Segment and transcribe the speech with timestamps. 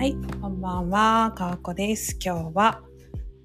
[0.00, 2.16] はい、こんばんは、かわこです。
[2.24, 2.80] 今日は、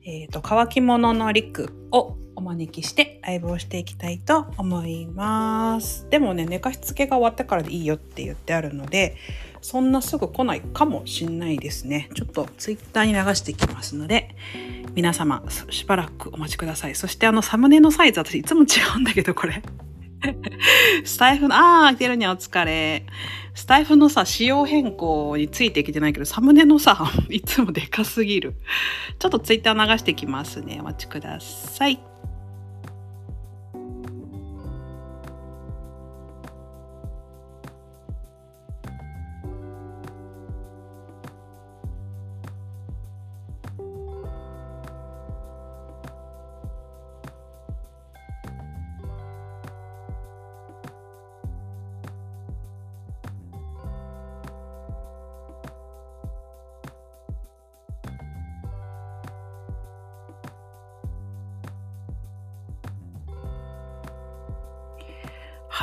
[0.05, 6.07] えっ、と、乾き物のリクをお招きしてライブをしていきたいと思います。
[6.09, 9.17] でもね、寝かしつけが終わってからでいいよって言ってあるので、
[9.59, 12.09] そんなすぐ来ないかもしんないですね。
[12.15, 14.33] ちょっとツイッターに流していきますので、
[14.93, 16.95] 皆様しばらくお待ちください。
[16.95, 19.61] そしてあのサムネのサイズ、私いつも違うんだけど、これ。
[21.03, 23.05] スタイフの、ああ、開けるにはお疲れ。
[23.53, 28.55] スタイフのさ、仕様変更についてきてないけど、サムネのさ、 いつもでかすぎる。
[29.19, 30.77] ちょっとツイッター流してきますね。
[30.81, 32.14] お待ちください。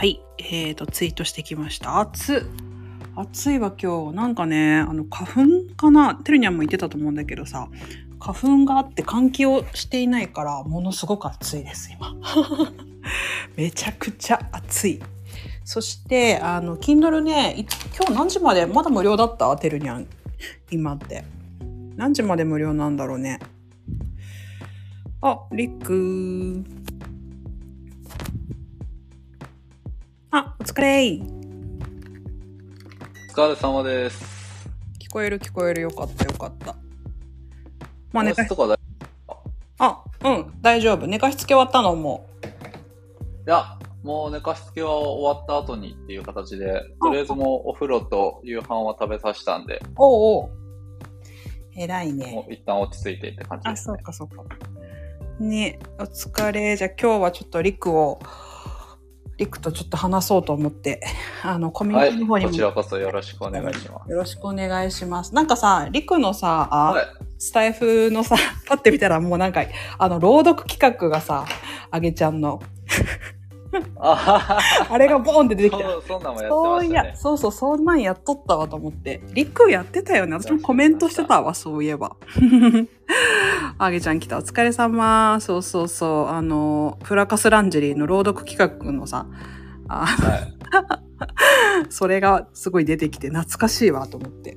[0.02, 0.20] はい。
[0.38, 2.00] えーと、ツイートしてきました。
[2.00, 2.44] 暑
[3.14, 4.16] 暑いわ今日。
[4.16, 6.16] なんかね、あの、花粉かな？
[6.16, 7.68] てるにゃんも言ってたと思うんだけどさ、
[8.18, 12.16] 花粉があって換気をしていないから、ものすごく暑いです、今。
[13.56, 15.00] めちゃくちゃ暑い。
[15.62, 17.64] そして、あの、Kindle ね、
[17.96, 18.66] 今日何時まで？
[18.66, 19.56] まだ無料だった？
[19.56, 20.08] てるにゃん。
[20.72, 21.22] 今って。
[21.94, 23.38] 何時まで無料なんだろうね。
[25.20, 26.91] あ、りっくー。
[30.34, 31.22] あ、お疲れー。
[33.30, 34.66] お疲れ様です。
[34.98, 36.74] 聞こえる聞こえるよかったよかった。
[38.12, 38.78] まあ寝かし音質とかだい
[39.78, 41.06] あ、うん、大丈夫。
[41.06, 41.94] 寝かしつけ終わったの？
[41.96, 42.30] も
[43.44, 49.92] や、もう寝かしつけは終わった後にっていう形で、とりあえずもうお風呂と夕飯は食べさせたんで、う。
[49.98, 50.50] おうおう。
[51.76, 52.46] 偉いもね。
[52.48, 54.04] う一旦落ち着いてって感じあ、そうですね。
[54.06, 54.44] かそうか。
[55.40, 56.74] ねお疲れ。
[56.78, 58.18] じゃあ今日はちょっとリクを、
[59.42, 61.00] リクとちょっと話そうと思って、
[61.42, 64.10] あの、コミュはい、ニティの方にも、こちらこそよろしくお願いします。
[64.10, 65.34] よろしくお願いします。
[65.34, 67.06] なんかさ、リクのさ、あはい。
[67.38, 68.36] スタイフのさ、
[68.68, 69.64] パッて見たらもうなんか、
[69.98, 71.44] あの、朗読企画がさ、
[71.90, 72.62] あげちゃんの、
[73.98, 75.82] あれがボーンって出てきた。
[75.82, 77.14] そう、そんなんもやってましたね。
[77.16, 79.22] そうそう、そんなんやっとったわと思って。
[79.32, 80.34] リクやってたよね。
[80.34, 82.16] 私もコメントしてたわ、そういえば。
[83.78, 84.38] あげちゃん来た。
[84.38, 85.38] お疲れ様。
[85.40, 86.28] そうそうそう。
[86.28, 89.26] あの、フラカスランジェリーの朗読企画のさ、
[89.88, 90.54] あはい。
[91.90, 94.56] それがすごい出てきて懐かしいわと思って。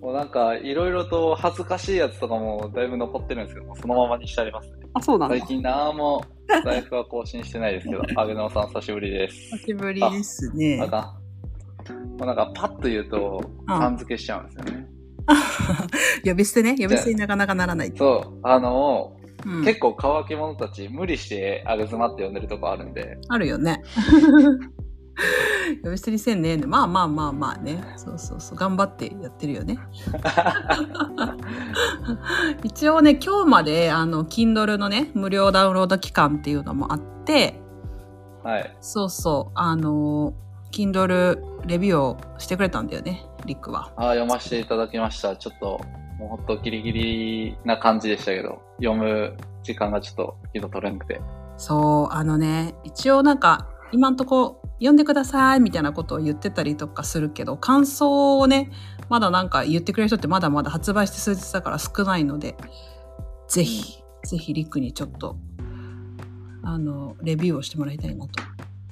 [0.00, 4.76] もうなんか、いろいろと恥ずかしいやつとかもだいぶ残ってるんですけども、そのままにしてありますね。
[4.94, 5.36] あ、そうなんだ。
[5.36, 6.24] 最近なんも、
[6.64, 9.56] 財布は更新してないですけど、あげのさん久しぶりです。
[9.58, 10.88] 久しぶりですねあ。
[10.88, 11.14] か
[11.92, 11.94] ん。
[12.16, 14.86] もうなんか、パッと言うと、うんさん付けしちゃうんですよね。
[16.24, 16.76] 呼び捨てね。
[16.78, 17.92] 呼び捨てになかなかならない。
[17.94, 23.82] そう、あの、うん、結構乾き者たち無理してあげ妻って呼んでるとこあるんで、あるよね。
[25.84, 26.56] 呼び捨てにせんね。
[26.56, 27.82] まあまあまあまあね。
[27.96, 28.58] そうそうそう。
[28.58, 29.78] 頑張ってやってるよね。
[32.62, 37.60] 一応ね、今日まで、あの、Kindle のね、無料ダウンロード期間っていうのもあって、
[38.42, 38.76] はい。
[38.80, 40.32] そうそう、あの、
[40.72, 43.92] Kindle レビューをしてくれたんだよね、リックは。
[43.96, 45.36] あー読ませていただきました。
[45.36, 45.80] ちょっと、
[46.18, 51.20] もうほんとギリギリな感じでしたけど、読む時間がちょっと、昨日取れなくて。
[51.56, 58.70] そう、あのね、一応なんか、今んとこ読んでくださいみたいなことを言ってたりとかするけど、感想をね、
[59.08, 62.56] まだなんか言ってくれる人ってまだまだ発売して数日だから少ないので、
[63.48, 65.36] ぜひ、ぜひリックにちょっと、
[66.62, 68.32] あの、レビューをしてもらいたいなと。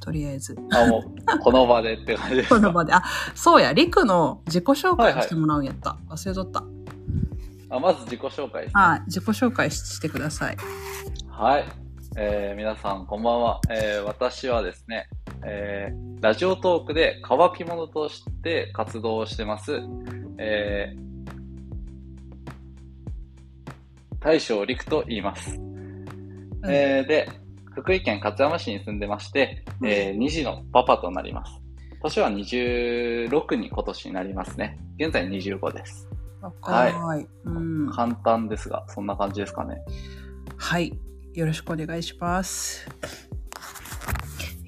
[0.01, 0.57] とりあえず。
[0.73, 2.55] あ、もう、この場でって感じですか？
[2.57, 2.93] この場で。
[2.95, 3.03] あ、
[3.35, 5.99] そうや、リクの自己紹介をしてもらうんやった。
[6.09, 6.65] 忘れとった。
[7.71, 8.71] あまず自己紹介ね。
[8.73, 10.57] はい、自己紹介ししてください。
[11.29, 11.65] はい。
[12.21, 13.61] えー皆さん、こんばんは。
[13.71, 15.09] えー私はですね、
[15.45, 19.81] えーラジオトークで乾き物として活動をしてます、
[20.37, 21.09] えー
[24.19, 25.61] 大将陸と言います。
[26.69, 27.29] えーで、
[27.77, 31.53] 福井県勝山市に住んでまして、え2児のパパとなります。
[32.03, 34.77] 年は26に今年になりますね。
[34.99, 36.09] 現在25です。
[36.41, 37.29] 若い。
[37.45, 37.93] うん。
[37.93, 39.77] 簡単ですが、そんな感じですかね。
[40.57, 40.93] はい。
[41.35, 42.89] よろしくお願いします。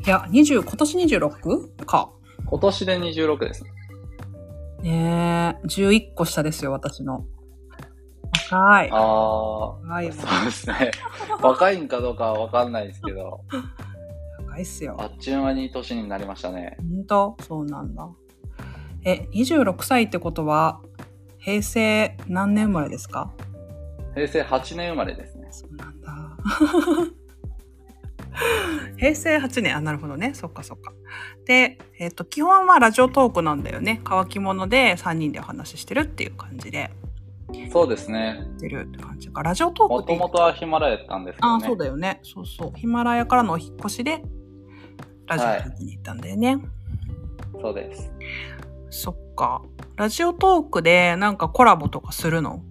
[0.05, 1.85] いや、20、今年 26?
[1.85, 2.11] か。
[2.47, 3.71] 今年で26ですね。
[4.83, 7.25] ねえ、11個下ですよ、私の。
[8.51, 8.91] 若い。
[8.91, 10.13] ああ、若いよ。
[10.13, 10.91] そうですね。
[11.43, 13.41] 若いんかどうかはわかんないですけど、
[14.47, 14.97] 若いっすよ。
[14.99, 16.77] あっちゅう間に年になりましたね。
[16.79, 17.37] 本当？
[17.43, 18.09] そうなんだ。
[19.05, 20.81] え、26歳ってことは、
[21.39, 23.33] 平成何年生まれですか？
[24.15, 25.49] 平成8年生まれですね。
[25.51, 26.00] そうなんだ。
[28.97, 30.33] 平成8年、 あ、なるほどね。
[30.35, 30.93] そっかそっか。
[31.47, 34.01] で、えっ、と、基本はラジオトークなんだよね。
[34.05, 36.91] 乾き物で3人でお話ししてるっていう感じで。
[37.73, 38.47] そうですね。
[38.61, 39.43] てるって感じか。
[39.43, 41.67] ラジオトークってもともとはヒマラヤやったんですけどあ、ね。
[41.67, 42.21] そうだよね。
[42.23, 42.73] そうそう。
[42.77, 44.23] ヒマラヤからのお引っ越しで、
[45.27, 46.59] ラジオトークに行ったんだよね。
[47.61, 48.13] そうです。
[48.91, 49.63] そっか。
[49.97, 52.63] ラジオトークでなんかコラボとかするの？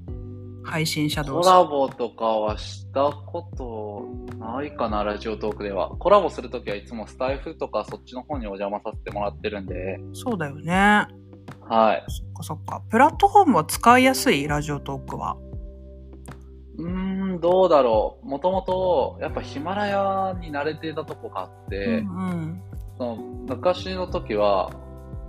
[0.63, 1.49] 配信者同士。
[1.49, 4.05] コラボとかはしたこと
[4.37, 5.89] ないかな、ラジオトークでは。
[5.97, 11.07] コラボするときはいつもスタイフとかそっちの方にお邪魔させてもらってるんで、そうだよね。
[11.67, 12.03] はい。
[12.07, 12.81] そっかそっか。
[12.89, 15.37] プラットフォームは使いやすいラジオトークは？
[16.77, 18.25] うーん、どうだろう。
[18.25, 22.61] もともと、やっぱヒマラヤに慣れていたとこがあって、うんうん。
[22.97, 24.71] その昔の時は、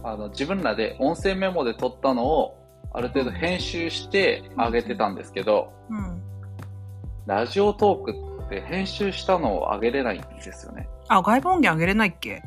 [0.04, 2.56] あの、自分らで音声メモで撮ったのを、
[2.92, 6.22] ある程度編集して上げてたんですけど、うん。
[7.26, 10.88] ラジオトークって編集したのを上げれないんですよね。
[11.08, 12.42] あ、外部音源あげれないっけ？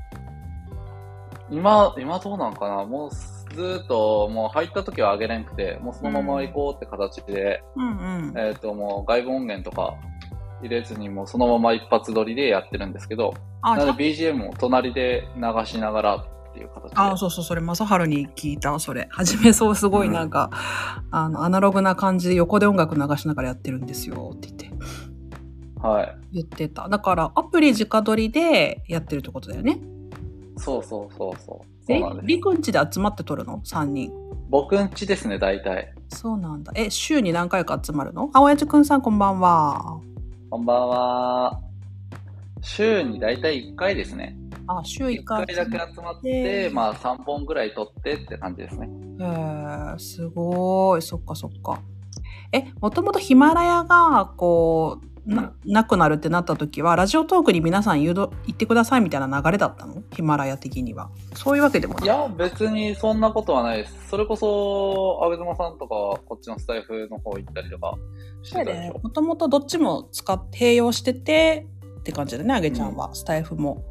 [1.50, 2.86] 今、今どうなんかな？
[2.86, 8.38] もうずーっと、もう入った時は上げれんくて、もうそのまま行こうって形で、うんうん。
[8.38, 9.96] えっ、と、もう外部音源とか
[10.62, 16.96] 入れずに、もうそのまま一発撮りでやってるんですけど、あ、なので BGM も隣で流しながらっていう形で。
[16.96, 19.08] あ、そうそう、それ、正春に聞いた、それ。
[19.10, 20.52] はじめそう、すごいなんか、
[21.10, 24.72] あの、アナログな感じで横で音楽流しながらやってるんですよ、って言って、
[25.82, 26.18] はい。
[26.32, 26.88] 言ってた。
[26.88, 29.80] だから、アプリ直撮りでやってるってことだよね。
[30.58, 31.92] そうそうそうそう。
[31.92, 34.12] えそうなん、んちで集まって撮るの ?3 人。
[34.50, 35.94] 僕んちですね、大体。
[36.10, 36.72] そうなんだ。
[36.76, 38.30] え、週に何回か集まるの？
[38.34, 40.00] あ、おやじくんさんこんばんは。
[40.52, 41.60] こんばんは。
[42.62, 44.38] 週に大体1回ですね。
[44.68, 48.90] あ、週1 1回回だけ集まって、まあ3本ぐらい撮ってって感じですね。
[49.20, 49.24] へ
[49.96, 51.02] え、すごい。
[51.02, 51.82] そっかそっか。
[52.52, 60.04] え、もともとヒマラヤが、こう、な、なくなるってなった時は、ラジオトークに皆さん誘導、行ってくださいみたいな流れだったの？
[60.12, 61.10] ヒマラヤ的には。
[61.34, 62.04] そういうわけでもない。
[62.04, 64.10] いや、別にそんなことはないです。
[64.10, 65.96] それこそ、あげずまさんとか、
[66.26, 67.96] こっちのスタイフの方行ったりとか
[68.44, 69.00] してたでしょ？
[69.00, 71.68] もともとどっちも使って、併用してて、
[72.00, 73.16] って感じだね、あげちゃんは。
[73.16, 73.82] スタイフも。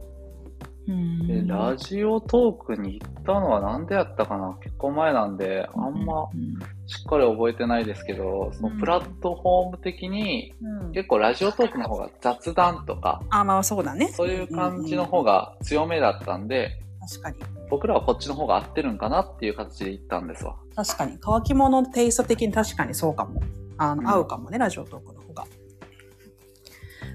[0.88, 4.58] うんでラジオトークに行ったのはなんでやったかな？
[4.62, 14.08] 結構前なんで、あんまうんしっかり覚えてないですけど、そのプラットフォーム的に、うん結構ラジオトークの方が雑談とか、あ、まあそうだね。
[14.08, 17.37] そういう感じの方が強めだったんで、確かに。
[17.70, 20.56] 僕らはこっちの方が合ってるんかなっていう形で行ったんですわ。
[20.76, 21.17] 確かに。
[21.20, 23.40] 乾き物のテイスト的に確かにそうかも。
[23.79, 25.46] あの、うん合うかもね、ラジオトークの方が。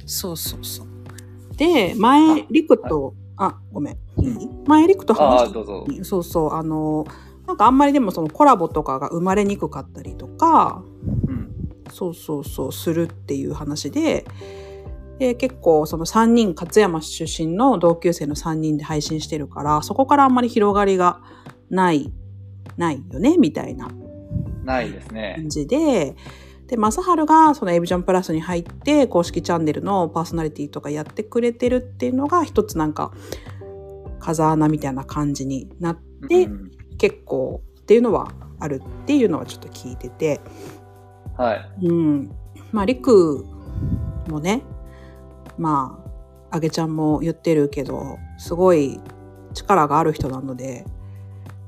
[0.06, 0.88] そうそうそう。
[1.58, 3.94] で、前、リクと、あ、ごめん。
[4.20, 4.50] いい？
[4.66, 5.54] 前、リクと話し
[6.04, 7.06] そうそう、あの、
[7.46, 10.84] なんかあんまりでもそのコラボとかが生まれにくかったりとか、
[11.28, 11.54] うん。
[11.90, 14.26] そうそうそう、するっていう話で、
[15.20, 21.22] で、結構その3人、勝山出身の同級生の3人で配信してるから、そこからあんまり広がりが
[21.70, 22.12] ない、
[22.76, 23.90] ないよね、みたいな
[24.64, 25.36] ないですね。
[25.38, 26.16] 感じで、
[26.68, 33.12] で、正春がそのエビジョンプラスに入って公式チャンネルのパーソナリティとかやってくれてるっていうのが一つなんか
[34.20, 40.42] 風穴みたいな感じになって、うん結構っていうのはあるっていうのはちょっと聞いてて、
[41.38, 41.86] はい。
[41.86, 42.32] うん。
[42.72, 43.46] まあ、りく
[44.28, 44.64] もね、
[45.58, 46.04] ま
[46.52, 49.00] あ、あげちゃんも言ってるけど、すごい
[49.54, 50.86] 力がある人なので、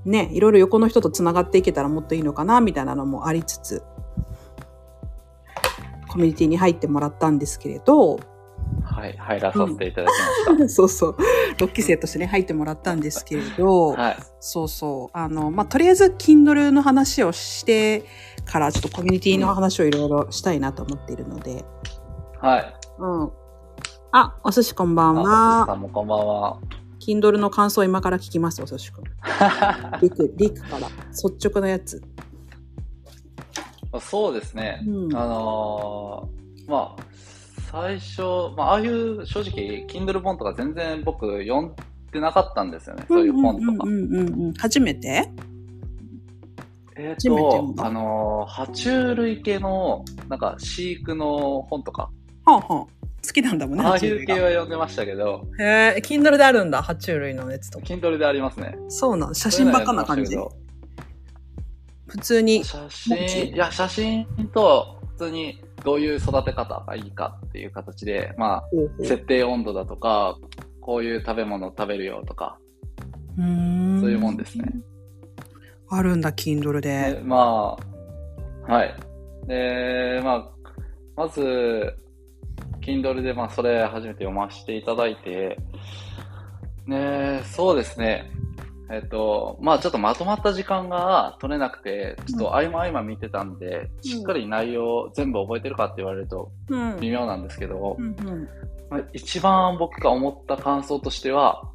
[0.05, 3.83] ね、いろいろ横の人とつながっていけたらもっといいのかな、みたいなのもありつつ、
[6.09, 8.19] コミュニティに入ってもらったんですけれど、
[8.83, 9.15] はい。
[9.17, 11.17] 入らさせていただきまし そうそう、
[11.57, 14.01] 6期生としてね、入ってもらったんですけれど、た。
[14.01, 14.17] はい。
[14.39, 15.17] そうそう。
[15.17, 18.03] あの、まあ、とりあえず、Kindle の話をして
[18.45, 21.63] から、ちょっとコミュニティの話をいろいろしたいなと思っているので。
[22.39, 22.75] はい。
[22.99, 23.31] うん。
[24.11, 25.65] あ、お寿司こんばんあ、お寿司は。
[25.67, 26.57] さんもこんばんは。
[26.99, 29.03] Kindle の感想を今から聞きます、お寿司くん。
[30.01, 30.87] リク、リクから。
[31.11, 32.01] 率直なやつ。
[33.99, 34.83] そうですね。
[34.87, 37.03] うんあのーまあ、
[37.71, 38.21] 最初、
[38.55, 41.73] まあ、ああいう正直、Kindle 本とか全然僕読ん
[42.11, 43.05] でなかったんですよね。
[43.07, 43.87] そういう本とか。
[43.87, 44.53] うんうんうん。
[44.53, 45.29] 初めて？
[46.95, 52.11] えっ、初めて読んと、だあのー爬虫類系の、なんか飼育の本とか、
[52.45, 52.85] はあはあ。
[53.21, 57.85] 好きなんだもんね、ああ爬虫類がいう系は読んでましたけど、へえ、Kindle であるんだ、爬虫類のやつとか。
[57.85, 58.77] Kindle でありますね。
[58.87, 60.49] そうなん写真ばっかな感じそういう
[62.09, 62.63] 普通に。
[62.63, 63.15] 写真、
[63.53, 68.63] いや、写真と、普通にどういう育て方がいいかっていう形で、まあ、
[69.03, 70.37] 設定温度だとか、
[70.81, 72.57] こういう食べ物を食べるよとか、
[73.37, 74.71] うーんそういうもんですね。
[75.89, 77.15] あるんだ、Kindle で。
[77.15, 77.77] でま
[78.67, 78.95] あ、はい。
[79.47, 80.49] で、まあ、
[81.15, 81.95] まず、
[82.81, 85.57] Kindle でまあそれ初めて読ませていただいて、
[86.87, 88.31] ね、そうですね。
[88.91, 96.99] えっと、まあちょっとまとまった時間が取れなくて、ちょっと合間合間見てたんで、うんしっかり内容全部覚えてるかって言われるとうん。
[96.99, 98.47] 微妙なんですけど、うんうん。
[98.89, 101.69] まあ一番僕が思った感想としては、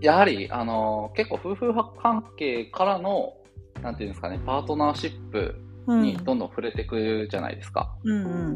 [0.00, 3.34] やはり、あの、結構夫婦関係からの、
[3.82, 6.02] なんていうんですかね、パートナーシップうん。
[6.02, 7.96] にどんどん触れていくじゃないですか。
[8.04, 8.52] うん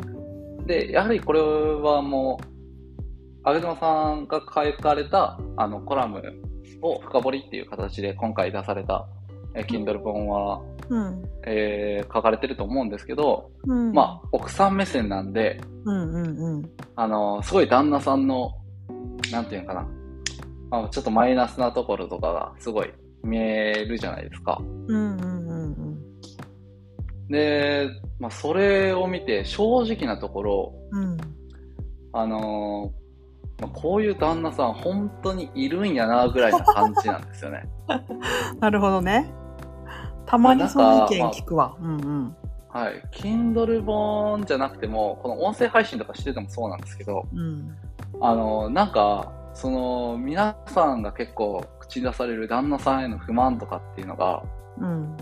[0.58, 0.66] うん。
[0.66, 2.50] で、やはりこれはもう、
[3.42, 6.22] あげずまさんが書かれたあのコラム
[6.82, 9.06] を深掘りっていう形で今回出された、
[9.54, 11.24] えー Kindle 本は、うん。
[11.46, 13.92] えー書かれてると思うんですけど、うん。
[13.92, 16.70] まあ、奥さん目線なんで、うんうんうん。
[16.96, 18.52] あの、すごい旦那さんの、
[19.30, 19.86] なんていうのかな、
[20.70, 24.60] まあ、ちょっとマイナスなところとかがすごい見えるじゃないですか。
[24.88, 27.28] うんうんうんうん。
[27.28, 31.16] で、まあ、それを見て正直なところ、うん。
[32.12, 32.99] あのー
[33.60, 37.68] まあ、こういう旦那さん本当にいるんやなぐらいな感じなんですよね。
[38.58, 39.32] なるほどね。
[40.26, 41.76] たまにその意見聞くわ。
[41.80, 42.36] うんうん。
[42.68, 43.02] はい。
[43.10, 47.76] Kindle 本じゃなくても、この音声配信とかしててもそうなんですけど、うん。
[48.20, 54.42] あのーなんか、その、皆さんが結構口に出される旦那さんへの不満とかっていうのが、
[54.78, 55.16] うん。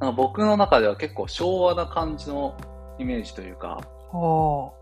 [0.00, 2.56] なんか僕の中では結構昭和な感じの
[2.98, 3.80] イメージというか、
[4.12, 4.72] お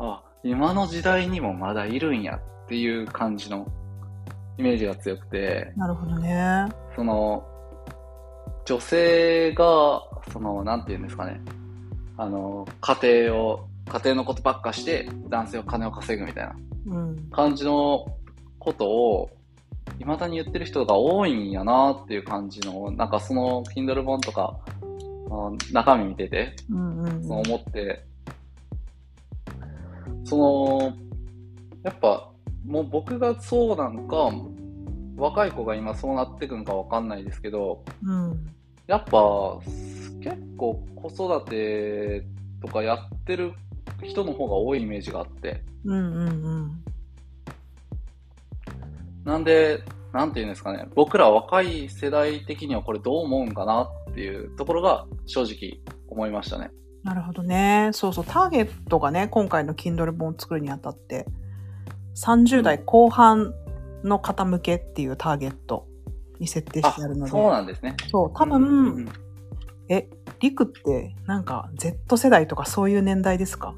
[0.00, 3.66] あ、今の時代にもまだいるんやっていう感じの
[4.56, 6.66] イメージが強くて、なるほどね。
[6.94, 7.44] その、
[8.64, 10.02] 女性が、
[10.32, 11.40] その、なんて言うんですかね、
[12.16, 17.16] あの、家庭を、家庭のことばっかして、男性は金を稼ぐみたいなうん。
[17.30, 18.06] 感じの
[18.58, 19.30] ことを、
[19.98, 24.58] 未だに言ってる人が多いんやなっていう感じの、なんかその、Kindle 本とか、
[25.30, 28.04] あ中身見てて、うんうんそう思って、
[30.28, 30.92] その、
[31.82, 32.30] やっぱ、
[32.66, 34.30] もう僕がそうなんか、
[35.16, 38.46] 若い子が今そうなってくんかわかんないですけど、うん。
[38.86, 39.58] やっぱ、
[40.20, 42.26] 結構子育て
[42.60, 43.54] とかやってる
[44.02, 46.84] 人の方が多いイメージがあって、うんうんうん。
[49.24, 49.82] なんで、
[50.12, 56.70] なんていうんですかね、僕ら若い世代的にはこれどう思うんかなっていうところが正直思いましたね。
[57.04, 57.90] なるほどね。
[57.92, 58.24] そうそう。
[58.24, 61.26] ターゲットがね、今回の Kindle 本を作るにあたって、
[62.16, 63.54] 30代後半
[64.04, 65.86] の方向けっていうターゲット
[66.38, 67.30] に設定あしてあるので。
[67.30, 67.96] そうなんですね。
[68.10, 69.08] そう、多うんうんう分、ん
[69.88, 73.74] え、リクってなんか Z 世代とかそういう年代ですか？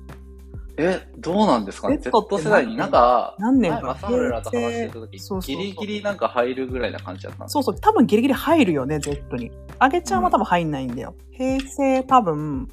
[0.76, 9.52] え、どうなんですかね？Z 世代になんか、何年か前マサムラと話してた時そうギリギリなんか入るぐらいな感じだったそうそう、多分ギリギリ入るよね、Z に。
[9.78, 11.14] あげちゃんは多分入んないんだよ。
[11.32, 12.68] 平成多分、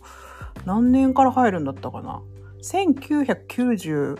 [0.68, 2.22] 何年から入るんだったかな
[2.62, 4.18] ?1996?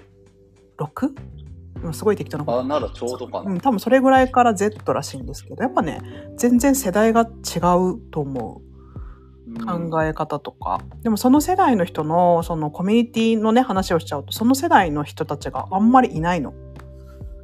[1.84, 3.52] うんすごい適当なことあ、ならちょうどかな。
[3.52, 6.02] うん、多分それぐらいから Z らしいんですけど、やっぱね、
[6.38, 8.62] 全然世代が違うと思う。
[8.62, 8.68] うん
[9.66, 10.82] 考え方とか。
[11.04, 16.54] でもその世代の人の、そのコミュニティのね、話をしちゃうと、その世代の人たちがあんまりいないの。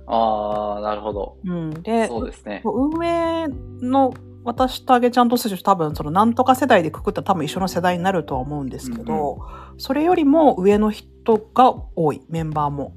[0.08, 1.38] ああ、なるほど。
[1.46, 1.70] うん。
[1.82, 2.62] で、そうですね。
[2.66, 3.48] 運営
[3.82, 9.40] の私とあげちゃんとすると多分そのなんとか世代でくくったら多分一緒の世代になるとは思うんですけど、
[9.78, 12.94] それよりも上の人が多い、メンバーも。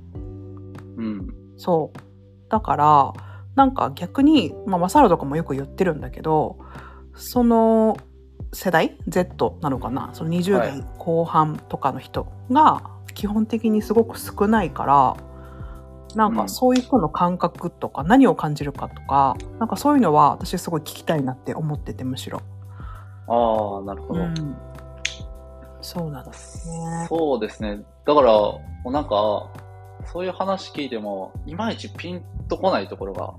[0.96, 1.34] うん。
[1.56, 1.98] そう。
[2.50, 3.12] だから、
[3.54, 6.58] なんか逆に、まあ、マサルとかもよく言ってるんだけど、
[7.14, 7.96] その
[8.52, 10.10] 世代 ?Z なのかな？
[10.12, 12.82] その20はい代後半とかの人が
[13.14, 15.16] 基本的にすごく少ないから、
[16.16, 22.40] なんうんかそういう人の感覚とか何を感じるかとか、なんかそういうのは私すごい聞きたいなって思っててむしろ。
[23.28, 24.20] ああ、なるほど。
[24.20, 24.56] うん。
[25.82, 27.06] そうなんですね。
[27.08, 27.82] そうですね。
[28.06, 29.50] だから、もうなんか、
[30.06, 33.34] そういう話聞いても、いまいちピンとこないところが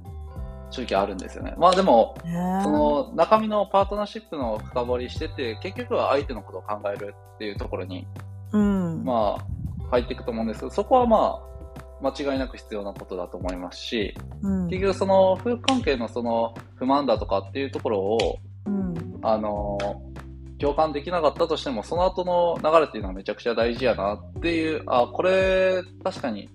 [0.70, 1.56] 正直あるんですよね。
[1.58, 8.06] まあでも、ねその中身のパートナーシップの深掘りしてて、結局は相手のことを考えるっていうところに、
[8.52, 9.04] うん。
[9.04, 11.57] まあ、入っていくと思うんですけど、そこはまあ、
[12.02, 19.20] 間違いなく必要なことだと思いますし、うん結局その夫婦関係のその不満だとかっていうところを、うん。
[19.24, 19.78] あの
[20.60, 26.50] 共感できなかったとしても、その後の流れっていうのはめちゃくちゃ大事やなっていう、あ、これ、確かに、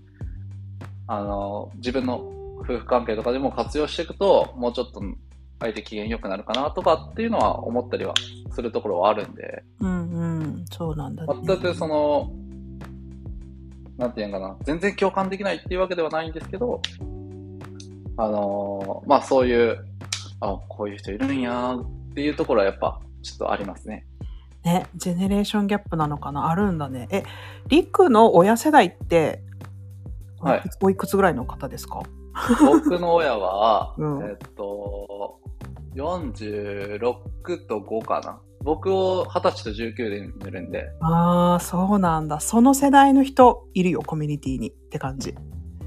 [1.06, 2.16] あの自分の
[2.61, 5.00] 夫婦関係とかでも活用していくと、もうちょっと
[5.61, 8.14] 相手機嫌良くなるかなとかっていうのは思ったりは
[8.50, 10.64] するところはあるんで、うんうん。
[10.70, 11.34] そうなんだね。
[11.44, 12.30] 全くその、
[14.02, 16.82] なんていうのかな、全然共感できないっていうわけではないんですけど、
[18.16, 19.85] あのまあそういう、
[20.40, 24.04] あ、こういう人いるんやっていうところはやっぱちょっとありますね。
[24.64, 27.06] ね、ジェネレーションギャップなのかなあるんだね。
[27.12, 27.23] え、
[27.68, 29.42] リクの親世代って、
[30.40, 32.02] はいおいくつぐらいの方ですか？
[32.61, 35.38] 僕の親は、うんえっと、
[35.94, 36.99] 46
[37.68, 38.40] と5かな。
[38.62, 42.40] 僕を20歳と19で見るんで、ああ、そうなんだ。
[42.40, 45.35] その世代の人いるよ、コミュニティにって感じ。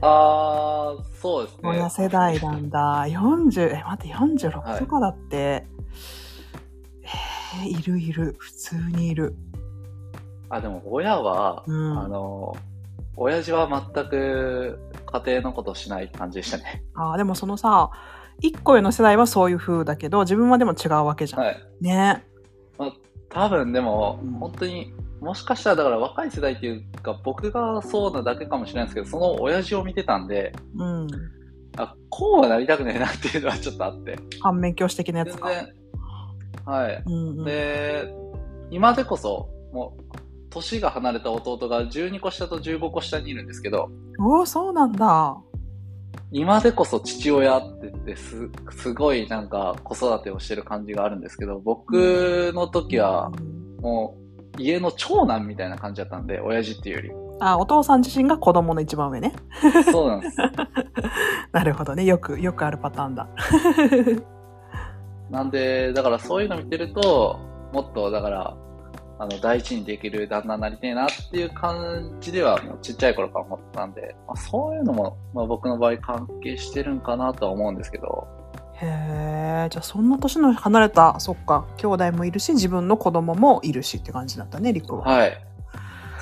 [0.01, 1.60] あー、そうですね。
[1.63, 3.05] 親世代なんだ。
[3.08, 5.65] 40、え、待って、46はいとかだって、
[7.63, 8.36] えー、いるいる。
[8.38, 9.36] 普通にいる。
[10.50, 12.00] あ、でも親は、うん。
[12.00, 12.55] あの、
[13.15, 16.84] 親父は全く家庭のことしない感じでしたね。
[16.96, 17.89] あーでもそのさ、
[18.41, 21.41] 一個上の世代はそういう風だけど、自分はでも違うわけじゃん。
[21.41, 21.58] はい。
[21.79, 22.25] ね。
[23.29, 31.08] 多分でもうん、本当に、もしかしたらだから若い世代っていうか、僕がそうなだけかもしれないですけど、その親父を見てたんで、うん。
[31.77, 34.17] あ、こうはなりたくねえなっていうのはちょっとあって。
[34.41, 35.50] 反面教師的なや全つか。
[35.50, 35.67] 然、
[36.65, 37.03] はい。
[37.05, 38.13] うんうん、で、
[38.72, 40.15] 今でこそ、もう、
[40.50, 43.89] 年が離れた弟が12個下と15個下にいるんですけど、
[44.20, 45.36] おお、そうなんだ。
[46.31, 53.55] 今でこそ父親って言ってす、すごいなんか子育てをしてる感じがあるんですけど、僕の時はうん
[53.86, 54.17] も
[54.57, 59.34] う家の長男みたいな感じだったんで、親父っていうよあ、お父さん自身が子供の一番上ね。
[59.62, 59.84] り。
[59.91, 60.38] そうなんです。
[61.51, 62.03] なるほどね。
[62.05, 63.27] よく、よくあるパターンだ。
[65.29, 67.39] なんで、だからそういうの見てると、
[67.74, 68.57] もっとだから、
[69.17, 78.27] あの、第一にできる旦那になりたいなっていう感じでは、もうちっちゃい頃から思ってたんで、まあ、そういうのも、まあ、僕の場合関係してるんかなとは思うんですけど、
[78.77, 85.03] へえ、じゃあそんな年の離れた、そっか、兄弟もいるし、自分の子供もいるしって感じだったね、リクは。
[85.03, 85.38] はい。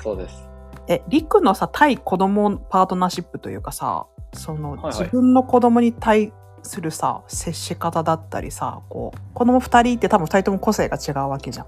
[0.02, 0.48] そうです。
[0.86, 6.32] え、リクのさ、対子供パートナーシップというかさ、その、はいはい自分の子供に対
[6.62, 11.66] するさ、接し方だったりさ、こう、子供二人って多分二人とも個性が違うわけじゃん。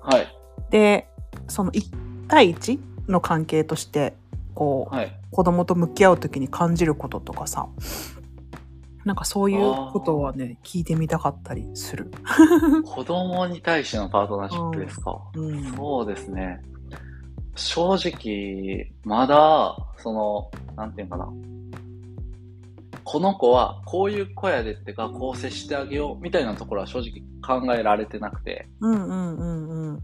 [0.00, 0.33] はい。
[0.74, 1.06] で、
[1.46, 1.88] その一
[2.26, 4.16] 対一の関係として、
[4.56, 5.20] こう、はい。
[5.30, 7.68] 子供と向き合う時に感じることとかさ、
[9.04, 9.60] なんかそういう
[9.92, 12.10] ことはね、聞いてみたかったりする。
[12.84, 15.20] 子供に対してのパートナーシップですか？
[15.36, 15.62] うん。
[15.76, 16.60] そうですね。
[17.54, 21.32] 正直、まだ、その、なんていうのかな。
[23.04, 27.22] この子はこういう子やでってか、こう接してあげようみたいなところは正直
[27.60, 28.66] 考えられてなくて。
[28.80, 30.02] うんうんうんうん。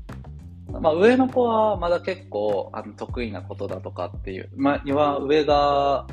[0.79, 4.49] まあ上の子はまだ結構あの得意なことだとかっていう。
[4.57, 6.07] まあ今上が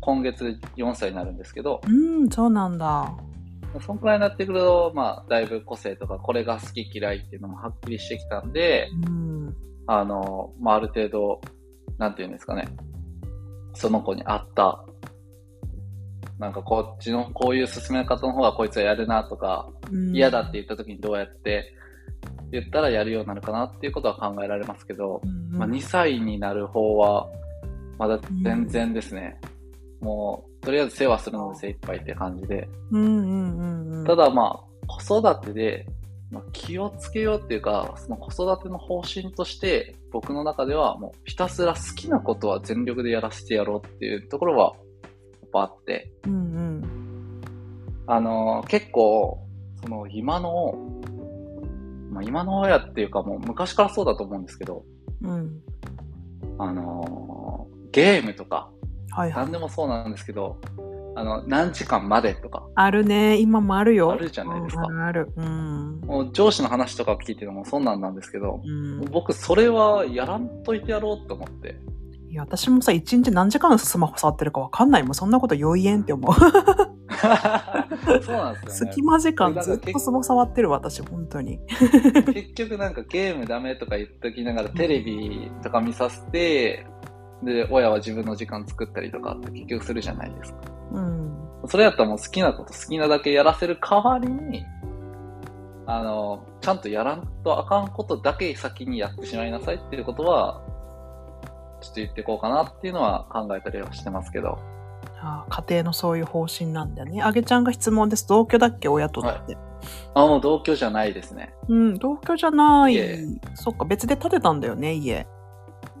[0.00, 3.14] 今月4歳になるんですけど、うん、そうなんだ。
[3.80, 9.54] そんくらいになってくると、まあだいぶ個性とかこれが好き嫌いっていうのもはっきりしてきたんで、うん。
[9.86, 11.40] あの、まあ、ある程度、
[11.98, 12.68] なんていうんですかね。
[13.74, 14.84] その子に合った、
[16.38, 21.74] なんかこっちのこういう進め方の方がこいつはやるなとか、うん嫌だって言った時にどうやって
[22.50, 27.28] 言ったらやるようになるかなっていうことは考えられますけど、うんうんまあ、2歳になる方は、
[27.98, 29.40] まだ全然ですね。
[30.00, 32.68] もう、とりあえず世話するので精一杯って感じで。
[32.90, 34.04] うんうんうんうん。
[34.04, 35.86] ただまあ、子育てで、
[36.30, 44.74] まあ、気をつけようっていうか、その子育ての方針として、僕の中ではもうひたすら好きなことは全力でやらせてやろうっていうところは、
[45.42, 47.40] やっぱあって、うんうん。
[48.06, 49.38] あのー結構、
[49.82, 50.74] その今の、
[52.14, 54.84] まあ、今の親っていうかもう昔からそうだと思うんですけど、
[55.22, 55.60] うん。
[56.58, 58.70] あのーゲームとか、
[59.10, 59.52] はいはい何。
[59.52, 60.60] でもそうなんですけど、
[61.14, 63.38] あの、何時間までとか、あるね。
[63.38, 64.10] 今もあるよ。
[64.10, 65.32] あるじゃないですかうんある。
[65.36, 66.00] うん。
[66.00, 69.04] もう上司の話とか聞いてるのもそんなんなんですけど、うん。
[69.12, 71.76] 僕それはやらんといてやろうと思って。
[72.30, 75.14] いや、私もさ、一日何時間スマホ触ってるかわかんないもん。
[75.14, 76.34] そんなこと余言って思う。
[78.22, 79.02] そうなんですよね隙。
[79.02, 81.58] 間時間ずっとスマホ触ってる私、本当に。
[82.32, 86.86] 結局なんかゲームダメとか言っときながらテレビとか見させて、
[87.42, 90.58] で、親は自分の時間作ったりとかって結局するじゃないですか。
[90.92, 91.34] うん。
[91.66, 94.64] それやったらもう好きなこと好きなだけやらせる代わりに、
[95.86, 100.62] あの、ちゃんとやらんとあかんことだけ先にやってしまいなさいっていうことは、
[101.80, 104.58] ちょっと言っていこうかなっていうのは考えたりはしてますけど。
[105.48, 107.22] 家庭のそういう方針なんだよね。
[107.22, 108.26] あげちゃんが質問です。
[108.28, 108.88] 同居だっけ？
[108.88, 109.56] 親とって。
[110.14, 111.54] あ、もう同居じゃないですね。
[111.68, 112.96] うん、同居じゃない。
[113.54, 115.26] そっか、別で建てたんだよね、家。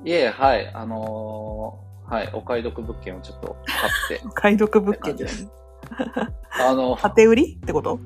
[0.04, 3.56] いえ、はい、あのーはい、お買い得物件をちょっと
[4.08, 6.28] 買って、 解読物件でって感じ
[6.62, 7.98] あの、建て売りってこと？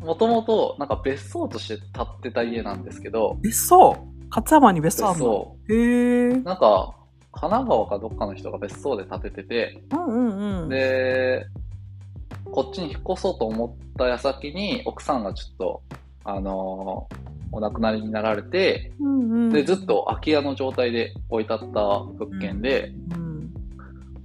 [0.00, 3.96] もともと、なんか別荘として建ってた家なんですけど、別荘？
[4.30, 5.56] 勝山に別荘あるの？
[5.66, 6.28] 別荘、へえ。
[6.42, 6.94] なんか、
[7.32, 10.68] 神奈川かどっかの人が別荘で建ててて、うんうんうん。
[10.68, 11.46] で、
[12.50, 15.82] こっちに引っ越そうと思った矢先に、奥さんがちょっと、
[16.24, 19.52] あのーお亡くなりになられて、うんうん。
[19.52, 23.52] で、ずっと空き家の状態で置いてあった物件で、うん。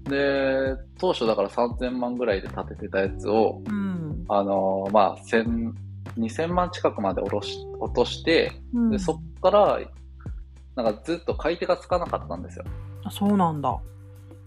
[0.06, 4.24] で、当初だから3000万ぐらいで建ててたやつを、うん。
[4.30, 5.74] あのーまあ、1000、
[6.18, 8.92] 2000万近くまで下ろし、落として、うん。
[8.92, 9.80] で、そっから、
[10.78, 12.66] なんかずっと買い手がつかなかったんですよ。
[13.08, 13.78] あそうなんだ。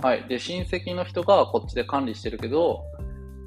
[0.03, 0.25] はい。
[0.29, 2.85] で、親戚の人がこっちで管理してるけど、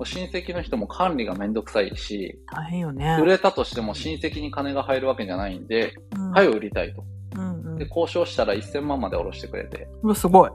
[0.05, 3.17] 親戚の人も管理がめんどくさいし、大変よね。
[3.21, 7.03] 売れたとしても親戚に金が入るわけじゃないんで、うん、はい、売りたいと。
[7.35, 10.51] うんうんで、交渉したら1000万まで下ろしてくれて、うわ、すごい。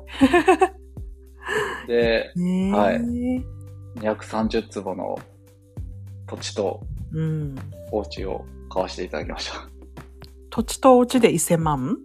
[1.88, 3.01] で、 ねはい
[3.97, 5.18] 230坪の
[6.27, 6.81] 土地と
[7.12, 7.55] うん。
[7.90, 9.68] お家を買わせていただきました。
[10.51, 11.99] 土地とお家で1000万？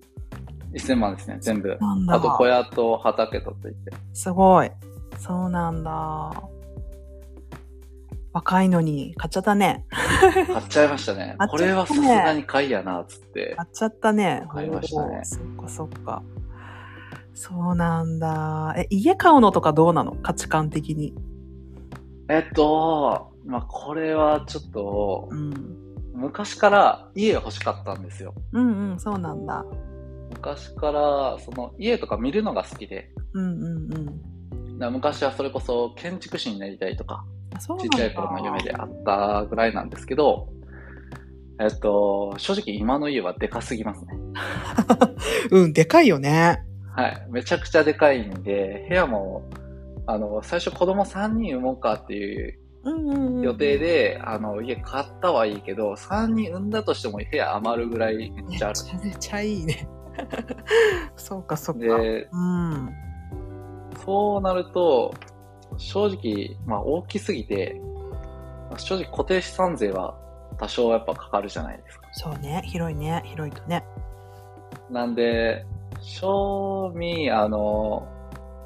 [0.73, 1.77] 1000万ですね、全部。
[2.09, 3.91] あと小屋と畑とついて。
[4.13, 4.71] すごい。
[5.17, 6.31] そうなんだ。
[8.33, 9.85] 若いのに買っちゃったね。
[9.91, 13.53] 買っちゃいましたね たねれはさすがに買いやな、つって。
[13.55, 14.45] 買っちゃったね。
[14.49, 16.23] 買いましたねそっかそっか。
[17.35, 18.73] そうなんだ。
[18.77, 20.15] え、家買うのとかどうなの？
[20.15, 21.13] 価値観的に。
[22.27, 25.53] えっと、まあ、これはちょっとう、ん。
[26.13, 28.33] 昔から家欲しかったんですよ。
[28.53, 29.65] うんうん、そうなんだ。
[30.33, 33.97] 昔から、その家とか見るのが好きで、うんうんう
[34.71, 34.79] ん。
[34.79, 37.23] だ昔はそれこそ建築士になりたいとか、
[37.79, 40.49] ちっちゃい頃の夢であったぐらいなんですけど、
[41.59, 44.07] えっと、正直今の家はでかすぎますね。
[45.51, 46.63] うん、でかいよね。
[46.95, 47.27] はい。
[47.29, 49.43] めちゃくちゃでかいんで、部屋も、
[50.05, 52.59] あの、最初子供3人産もうかっていう。
[53.41, 58.75] 予定で、あの、家買ったはいいけど、3人産んだとしても部屋余るぐらいめっめちゃある。
[58.77, 59.87] ちゃめちゃいいね。
[61.15, 61.81] そうか、そうか。
[61.81, 62.93] で、うん。
[64.05, 65.13] そうなると、
[65.77, 67.81] 正直、まあ大きすぎて、
[68.77, 70.15] 正直固定資産税は
[70.57, 72.07] 多少やっぱかかるじゃないですか。
[72.11, 72.61] そうね。
[72.65, 73.21] 広いね。
[73.25, 73.85] 広いとね。
[74.89, 75.65] なんで、
[76.01, 78.07] 正味、あの、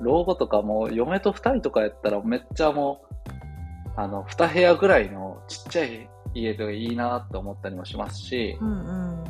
[0.02, 9.24] 老後とかも嫁と二人とかやったらめっちゃもう、あの、二部屋ぐらいのちっちゃい家とかいいなって思ったりもしますしう、ん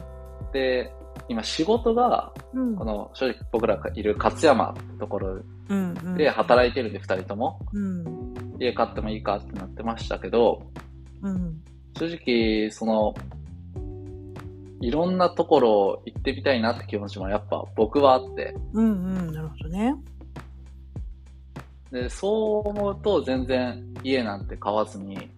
[0.52, 0.94] で、
[1.30, 2.76] 今仕事が、うん。
[2.76, 5.42] この正直僕らがいる勝山ってところ。
[6.16, 8.34] で働いてるんで二人とも、うん。
[8.60, 10.62] 家買ってもいいかってなってましたけど、
[11.22, 11.62] うん。
[11.98, 13.14] 正直、その、
[14.80, 19.34] いろんなところ行ってみたいなって気持ちもやっぱ僕はあって、うんうん。
[19.34, 19.96] なるほどね。
[21.92, 25.30] で、そう思うと全然家なんて買わずに、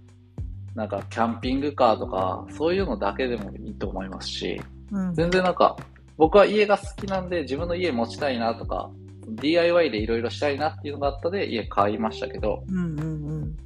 [0.76, 5.14] なんかキャンピングカーとか、そういうのだけでもいいと思いますし、うん。
[5.14, 5.78] 全然なんか、
[6.18, 8.90] 僕は家が好きなんで自分の家持ちたいなとか、
[9.36, 13.58] DIY でいろいろしたいなっていうのがあったで家買いましたけど、うんうんうん。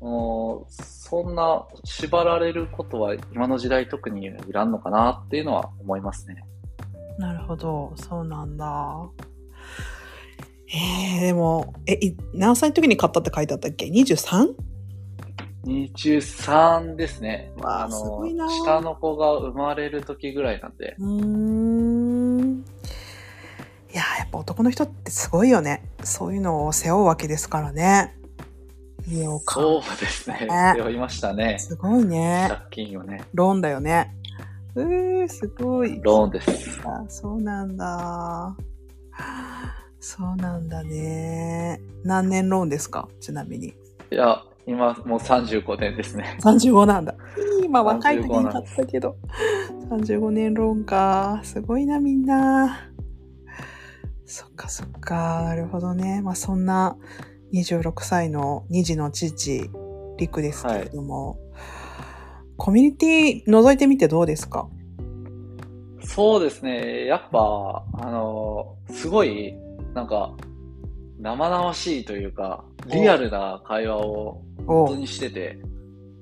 [0.00, 6.42] もうそんな縛られることは今の時代特にいらんのかなっていうのは思いますね。
[7.18, 7.92] なるほど。
[7.96, 9.08] そうなんだ。
[10.72, 14.54] えー、でも、え、い何歳の時に買ったって書いてあったっけ ?23?
[15.64, 17.52] 23ですね。
[17.58, 22.64] わああの下の子が生まれる時ぐらいなんで、うーん。
[23.92, 25.84] いやー、やっぱ男の人ってすごいよね。
[26.02, 28.16] そういうのを背負うわけですからね。
[29.08, 29.82] 家を買う。
[29.82, 30.46] そうですね。
[30.48, 31.58] ね背負いましたね。
[31.58, 32.46] すごいね。
[32.48, 33.24] 借金をね。
[33.34, 34.14] ローンだよね。
[34.74, 36.00] うー、すごい。
[36.02, 36.80] ローンです。
[36.86, 38.56] あそうなんだ。
[40.00, 41.80] そうなんだね。
[42.04, 43.08] 何年ローンですか？
[43.20, 43.68] ちなみに。
[43.68, 43.74] い
[44.14, 46.38] や、今もう35年ですね。
[46.42, 47.14] 35なんだ。
[47.64, 49.16] 今若い時35に買ったけど。
[49.90, 51.40] 35年ローンか。
[51.42, 52.88] すごいな、みんな。
[54.24, 55.42] そっかそっか。
[55.42, 56.22] なるほどね。
[56.22, 56.96] まあそんな
[57.52, 59.68] 26歳の2児の父、
[60.18, 61.38] リクですけれども、
[62.56, 64.68] コミュニティ覗いてみてどうですか？
[66.04, 67.06] そうですね。
[67.06, 69.54] やっぱ、あの、すごい、
[69.94, 70.34] なんか、
[71.18, 75.58] 生々しいというか、リアルな会話を本当おにしてて、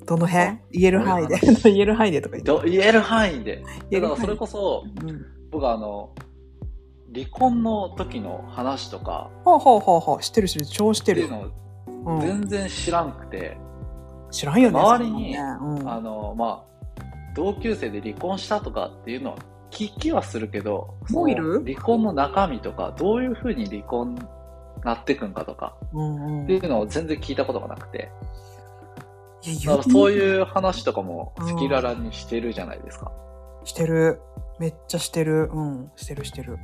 [0.07, 0.47] どの辺？
[0.47, 1.39] あ言える範囲で。
[1.65, 2.51] 言える範囲でとか言って。
[2.51, 3.63] ど言える範囲で。
[3.91, 6.11] だからそれこそ、うん僕はあの、
[7.15, 10.21] 離婚の時の話とかほうほうほうほう。
[10.21, 10.67] 知ってる知ってる。
[10.67, 11.31] 超知っるってていう。
[12.05, 13.57] の全然知らんくて、
[14.31, 14.79] 知らんよね。
[14.79, 17.03] 周りにねうんあの、まあ、
[17.35, 19.37] 同級生で離婚したとかっていうのは
[19.71, 21.65] 聞きはするけど、もういる？
[21.67, 24.17] 離婚の中身とか、どういうふうに離婚
[24.85, 28.11] なってくんかとか、うんうんっていうのを全然聞いたことがなくて、
[29.65, 30.15] だからそうう。
[30.15, 33.13] いう話とかも赤裸々にしてるじゃないですか。
[33.65, 34.21] してる。
[34.59, 35.51] めっちゃしてる。
[35.53, 35.91] うん。
[35.97, 36.59] してるしてる。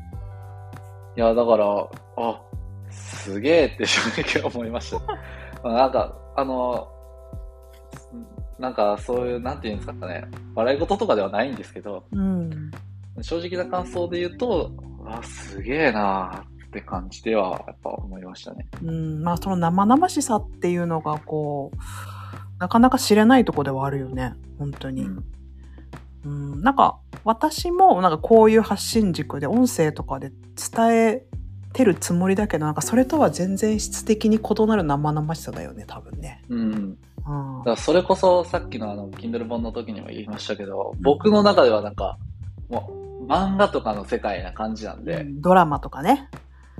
[1.16, 2.42] いや、だから、あ、
[2.90, 4.00] すげえって正
[4.40, 4.98] 直思いました。
[5.62, 6.88] ま あなんか、あの、
[8.58, 10.24] なんかそういう、なんていうんですかね、
[10.54, 12.70] 笑い事とかではないんですけど、うん。
[13.20, 14.70] 正直な感想で言うと、
[15.06, 18.66] あ、すげえなーって感じでは、やっぱ思いましたね。
[18.82, 19.22] うん。
[19.22, 21.78] まあ、その生々しさっていうのが、こう、
[22.58, 24.34] なかなか知れないとこではあるよね。
[24.58, 25.02] 本当に。
[25.02, 25.24] うん。
[26.24, 26.62] うん。
[26.62, 31.26] なんか、私も、なんかこういう発信軸で音声とかで伝え
[31.72, 36.42] てるつもりだけど、なんかそれとは全然質的に異なる生々しさだよね、多分ね。
[36.48, 36.58] うん。
[36.60, 42.18] うんだからそれこそさっきのあの、Kindle 本の時にも言いましたけど、僕の中ではなんか、
[42.68, 46.28] もう、漫画とかの世界な感じなんで、うんドラマとかね。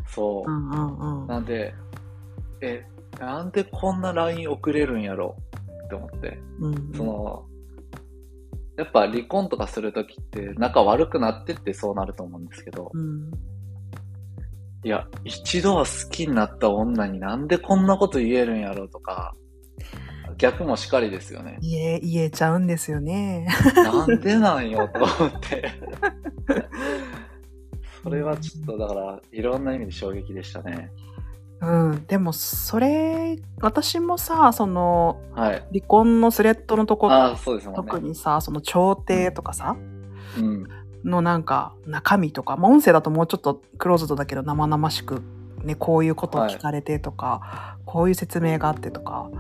[0.07, 0.55] そうう。
[0.55, 1.27] んうんうん。
[1.27, 1.75] なんで、
[2.61, 2.85] え、
[3.19, 5.37] なんでこんな LINE 送れるんやろ？
[5.87, 6.38] って思って。
[6.61, 7.47] うんその、
[8.77, 13.31] やっぱ離婚とかするときって仲悪くなってってそうなると思うんですけど、うん
[14.85, 19.35] いや、一度は好きになった女になんでこんなこと言えるんやろとか、
[20.37, 21.59] 逆もしかりですよね。
[21.62, 23.47] 言え、言えちゃうんですよね。
[23.77, 25.73] なんでなんよと思って。
[28.05, 30.93] それはちょっとだから、いろんな意味で衝撃でしたね。
[31.61, 32.07] うん。
[32.07, 35.64] でも、それ、私もさ、その、はい。
[35.73, 37.90] 離婚のスレッドのとこああ、そうですもんね。
[37.90, 39.77] 特にさ、その調停とかさ、
[40.38, 40.69] うん。
[41.05, 45.23] のなんか中身とか、まあ、音声だともうちょっとクローズドだけど生々しく、
[45.62, 49.31] ね、こういうことを聞かれてとか、こういう説明があってとか、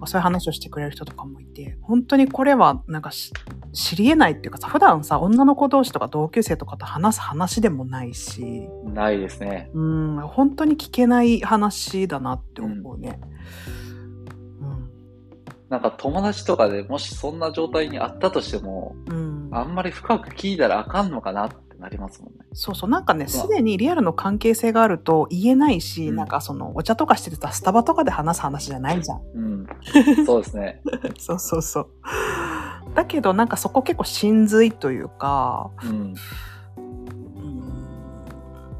[0.00, 3.32] かそういう話をしてくれる人とかもいて、本当にこれはなんかし
[3.72, 9.70] 知り得ないっていうかさ、普段さ、女の子同士とか同級生とかと話す話でもないし、ないですね。
[9.74, 13.20] うん、本当に聞けない話だなって思うね。
[15.68, 19.48] なんか友達とかでもしそんな状態にあったとしても、うん。
[19.48, 19.56] うん。
[19.56, 22.40] あんまり深く聞いたらあかんのかなってなりますもんね。
[22.52, 22.90] そうそう。
[22.90, 29.20] なんかね、まあすでにリアルの関係性があると言えないし、うんなんかその、お茶とかしててさ、スタバとかで話す話じゃないじゃん。
[29.34, 29.66] うん。
[30.26, 30.82] そうですね。
[31.18, 31.88] そうそうそう。
[32.94, 35.90] だけど、なんかそこ結構真髄というか、うん。
[35.90, 36.14] うん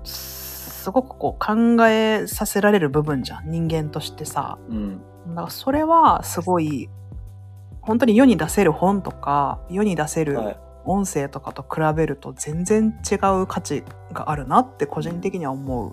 [0.05, 3.51] すごくこう考えさせられる部分じゃん。
[3.51, 4.59] 人間としてさ。
[4.71, 5.01] うん。
[5.29, 6.89] だからそれはすごい、
[7.83, 10.61] 本当に世に出せる本とか、世に出せるはい。
[10.89, 15.93] 音声とかと比べると全然違う価値があるなって個人的には思う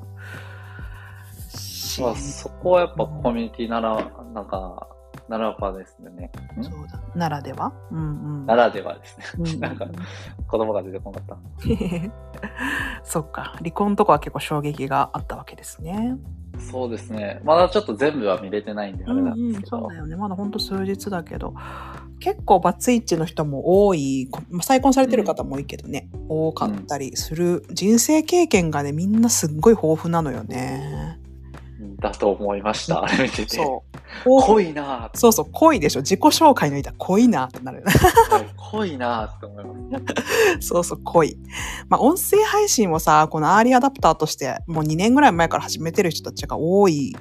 [1.57, 2.01] し。
[2.01, 4.87] まあ、そこはやっぱコミュニティなら、なんか、
[5.29, 6.31] ならばですね。
[6.57, 6.63] ん？
[6.63, 6.99] そうだ。
[7.15, 7.73] ならでは？
[7.91, 8.01] うんう
[8.43, 8.45] ん。
[8.45, 9.25] ならではですね。
[9.39, 13.01] うんうん なんか、言葉が出てこなかった。
[13.03, 13.53] そっか。
[13.57, 16.17] 離婚とかは結構衝撃があったわけですね。
[16.59, 17.41] そうですね。
[17.43, 19.81] まだちょっと全部は見れてないんであれなんですけど。
[19.81, 20.15] そうだよね。
[20.15, 21.53] まだほんと数日だけど。
[22.19, 24.29] 結構バツイチの人も多い、
[24.61, 31.19] 再婚されてる方も多いけどね、多かったりする、人生経験がね、みんなすっごい豊富なのよね。
[31.99, 33.03] だと思いました。
[33.03, 33.55] あれ見てて。
[33.55, 33.97] そう。
[34.23, 36.01] 濃いなぁそうそう、濃いでしょ。
[36.01, 37.83] 自己紹介の板濃いなってなる。
[37.85, 39.99] はい濃いなぁって思いま
[40.59, 40.67] す。
[40.67, 41.37] そうそう、濃い。
[41.87, 47.15] まあ、音声配信をさ、このアーリーアダプターとして、もう2年ぐらい前から始めてる人たちが多い、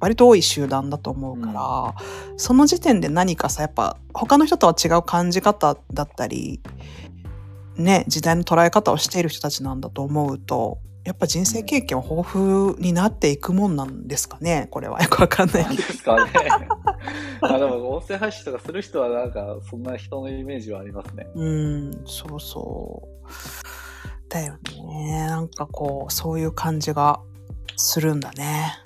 [0.00, 1.94] 割と多い集団だと思うから、
[2.36, 6.60] その時点で何かさ、やっぱ他の人とは違う感じ方だったり、
[7.76, 15.76] ね、時代の捉え方をしている人たちなんだと思うと、やっぱ人生経験は豊富になっていくもんなんですかねこれはよくわかんない。
[15.76, 16.32] ですかね。
[17.40, 21.28] あでも、音声配信とかする人はなんか、そんな人のイメージはありますね。
[21.36, 24.28] うん、そうそう。
[24.28, 24.56] だよ
[24.94, 25.26] ね。
[25.28, 27.20] なんかこう、そういう感じが
[27.76, 28.82] するんだね。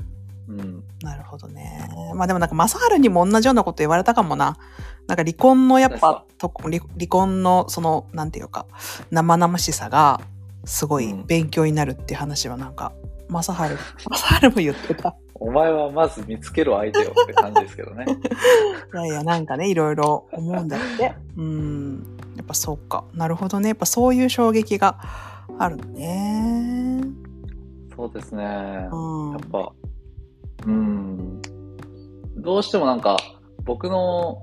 [0.46, 0.84] うん。
[1.02, 1.88] なるほどね。
[2.14, 4.58] まあでもなんか、正治にも同じようなこと言われたかもな。
[5.06, 8.66] なんか離婚のやっぱ、離婚のその、なんていうか、
[9.10, 10.20] 生々しさが、
[10.64, 12.92] すごいうん勉強になるっていう話はなんか、
[13.28, 13.76] 正治、
[14.10, 15.16] 正治も言ってた。
[15.34, 18.04] お前はまず見つける相手よって感じですけどね。
[18.92, 21.14] いやいや、なんかね、いろいろ思うんだって。
[21.36, 22.18] うん。
[22.36, 23.04] やっぱそうか。
[23.14, 23.68] なるほどね。
[23.68, 24.98] やっぱそういう衝撃が
[25.58, 27.00] あるのね。
[27.96, 28.88] そうですね。
[28.92, 29.32] うん。
[29.32, 29.72] やっぱ、
[30.66, 31.42] うん。
[32.36, 33.16] どうしてもなんか、
[33.64, 34.42] 僕の、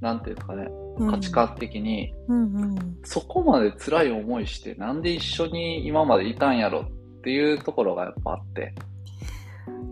[0.00, 2.12] なんていうんですかね、価値観的に。
[3.04, 6.90] そこまで辛い思いして、なんで一緒に今までいたんやろっ
[7.22, 8.74] ていうところがやっぱあって。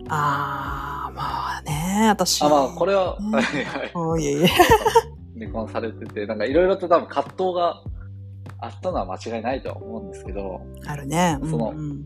[0.09, 2.43] ああ、まあね、私。
[2.43, 4.47] あ、まあ、これは、うんはいはい おいえいえ。
[5.39, 7.81] 離婚されてて、なんかいろいろと多分葛藤が
[8.59, 11.37] あったのは間違いないとは思うんですけど、あるね。
[11.43, 12.03] そのうん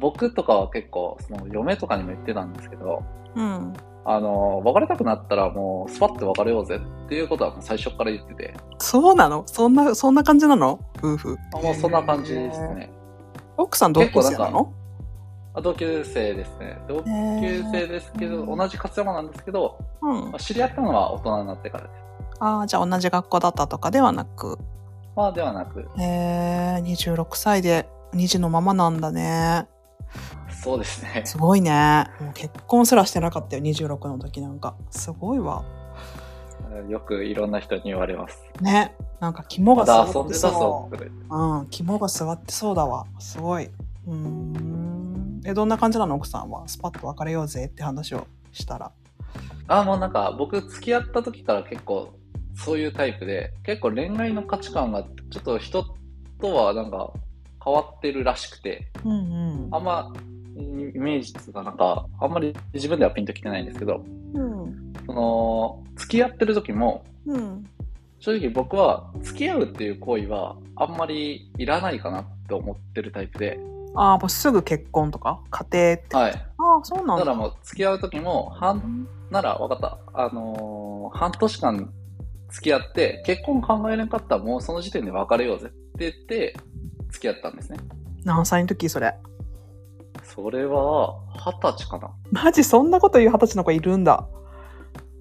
[0.00, 3.04] 僕とかは結構、その嫁とかにも言ってたんですけど、
[3.36, 3.72] うん。
[4.08, 9.42] あの、別れたくなったらもうスパッと別れようぜっていうことは最初から言ってて、そうなの？
[9.46, 10.78] そんな、そんな感じなの？
[10.98, 11.36] 夫婦。
[11.54, 12.90] あもうそんな感じですね。
[13.56, 14.72] 奥さん同級生なの？
[15.54, 16.78] あ同級生ですね。
[16.86, 20.38] 同級生ですけど、うん同じ勝山なんですけど、うんまあ。
[20.38, 21.92] 知り合ったのは大人になってからです。
[22.38, 24.58] ああ、じゃあ同じ学校だったとかではなく。
[25.16, 29.66] まあではなく、へえ、26歳で2児のままなんだね。
[30.66, 31.22] そうですね。
[31.24, 32.10] すごいね。
[32.20, 34.74] もう結婚すらしてなかったよ、26の時なんか。
[34.90, 35.64] すごいわ。
[36.88, 38.42] よくいろんな人に言われます。
[38.60, 38.96] ね。
[39.20, 40.50] なんか肝が座ってそ。
[40.90, 41.12] とか言ってう。
[41.30, 43.06] うん、肝が座ってそうだわ。
[43.20, 43.66] すごい。
[43.66, 45.40] うーん。
[45.46, 46.66] え、どんな感じなの奥さんは？
[46.66, 48.90] スパッと別れようぜって話をしたら。
[49.68, 52.12] あ、もうなんか僕付き合った時から結構
[52.56, 55.84] そういうタイプで、結構恋愛の価値観がちょっと人
[56.40, 57.12] とはなんか
[57.64, 59.68] 変わってるらしくて、うんうん。
[59.70, 60.12] あんま
[60.58, 64.92] イメージがなんかあんまり自分ではピンときてないんですけど、うん。
[65.06, 67.66] その付き合ってる時もうん。
[68.18, 73.60] 正直僕は付き合うっていう行為はあんまりいらないかなって思ってるタイプで、
[73.94, 75.40] ああ、もうすぐ結婚とか？
[75.50, 76.16] 家庭って。
[76.16, 76.32] はい。
[76.32, 77.18] ああ、そうなんだ。
[77.18, 79.98] だからもう付き合う時も半なら分かった。
[80.14, 81.92] あのー半年間
[82.50, 86.56] 付き合って、結婚考えなかったらもうその時点で別れようぜって言って
[87.10, 87.78] 付き合ったんですね。
[88.24, 89.14] 何歳の時それ？
[90.36, 92.10] それは二十歳かな。
[92.30, 94.28] マジそんなこと言う二十歳の子いるんだ。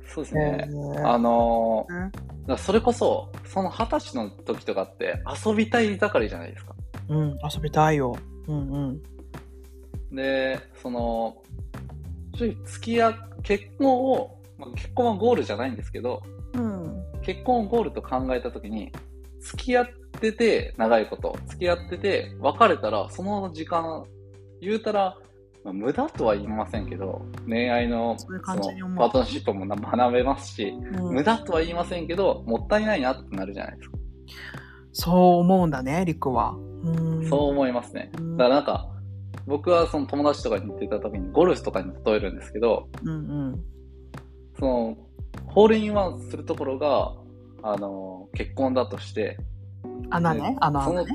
[0.08, 0.68] そうですね。
[0.70, 6.76] へあのーそれこそ、その二十歳の時とかって遊びたい盛りじゃないですか。
[7.10, 8.16] うん、遊びたいよ。
[8.48, 8.78] うんう
[10.12, 10.16] ん。
[10.16, 11.38] で、その、
[12.34, 16.22] 付き合う、結婚を、まあ、結婚はゴールじゃないんですけど、
[16.54, 17.04] うん。
[17.24, 18.92] 結婚をゴールと考えたときに、
[19.40, 19.88] 付き合っ
[20.20, 24.06] てて、長いこと、付き合ってて、別れたら、その時間、
[24.66, 25.18] 言うたら、
[25.64, 33.98] まあ無駄とは言いませんけど、恋愛のそのパートナーシップもな学べますし、うん無駄とは言いませんけど、もったいないなってなるじゃないですか。
[34.94, 36.56] そう思うんだね、リクは。
[36.84, 36.90] う
[37.22, 37.30] ん。
[37.30, 38.12] そう思いますね。
[38.18, 38.90] うんだからなんか、
[39.48, 43.14] 僕はその友達とかに行ってた時にゴルフとかに例えるんですけど、うんう
[43.52, 43.64] ん。
[44.58, 44.98] その、
[45.48, 47.14] ホールインワンするところが、
[47.62, 49.38] あの、結婚だとして、
[50.10, 51.06] 穴ね穴ね。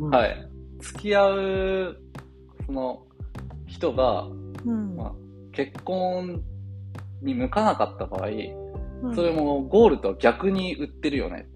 [0.00, 0.50] うんうんはい。
[0.80, 2.00] 付き合う、
[2.66, 3.02] その、
[3.66, 4.26] 人が、
[4.64, 5.12] うんまあ、
[5.52, 6.42] 結婚
[7.22, 8.66] に向かなかった場合、うん
[9.14, 11.46] それもゴールとは逆に売ってるよね。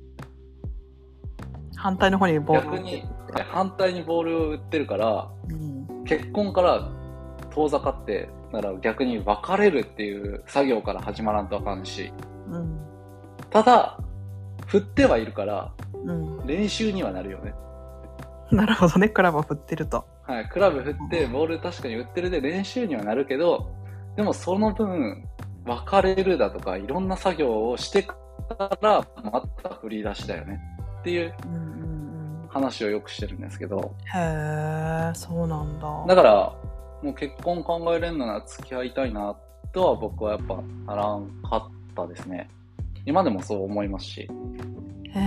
[1.75, 3.03] 反対の方にボールを逆に、
[3.51, 6.05] 反対にボールを売ってるから、うん。
[6.05, 6.91] 結婚から
[7.51, 12.13] 遠ざかって、なら逆に別れるっていう作業から始まらんとあかんし、
[12.51, 12.79] うん。
[13.49, 13.99] ただ、
[14.67, 15.73] 振ってはいるから、
[16.05, 16.47] うん。
[16.47, 17.55] 練習にはなるよね。
[18.53, 20.05] なるほどね、クラブを振ってると。
[20.31, 23.69] はい、クラブ振って、ボール確かに打ってるで練習にはなるけど、
[24.15, 25.25] でもその分、
[25.67, 28.17] 別れるだとか、いろんな作業をしてか
[28.81, 30.61] ら、また振り出しだよね。
[31.01, 33.83] っていううんうん話をよくしてるんですけど、うん。
[33.83, 36.05] へえ、そうなんだ。
[36.07, 36.33] だから、
[37.03, 39.37] もう結婚考えれんのなら付き合いたいな、
[39.73, 42.49] とは僕はやっぱならんかったですね。
[43.05, 44.29] 今でもそう思いますし。
[45.13, 45.19] へ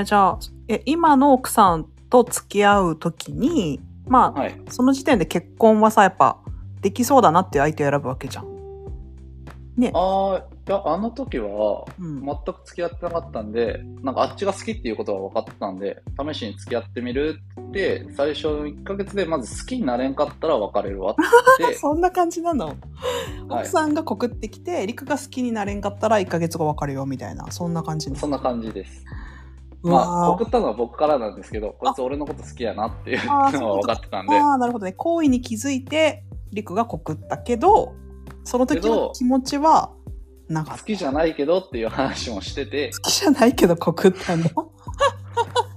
[0.00, 4.60] え、じゃあ、え、今の奥さんと付き合うときに、まあ、はい。
[4.68, 6.38] その時点で結婚はさ、やっぱ、
[6.80, 8.58] できそうだなっていう相手を選ぶわけじゃん。
[9.76, 9.90] ね。
[9.94, 12.24] ああ、いや、あの時は、うん。
[12.24, 21.14] 全く付き合ってなかったんで、なんかあっちが好きっていうことは分かってたんで、試しに付き合ってみるって、最初の1ヶ月でまず好きになれんかったら別れるわっ
[21.58, 22.76] て そんな感じなの、はい
[23.50, 29.04] 奥さんが告ってきて、リクが好きになれんかったら1ヶ月後別れようみたいな、そんな感じそんな感じです。
[29.82, 34.92] うまあ、わ送ったのは僕からなんですけど、こいつ俺のこと好きやなっていうのは分かってたんで、ああ、なるほどね。
[34.92, 37.94] 行為に気づいて、リクが告ったけど、
[38.44, 39.92] その時の気持ちは、
[40.48, 40.80] なかった。
[40.80, 44.44] 好きじゃないけどっていう話もしてて、好きじゃないけど告ったの？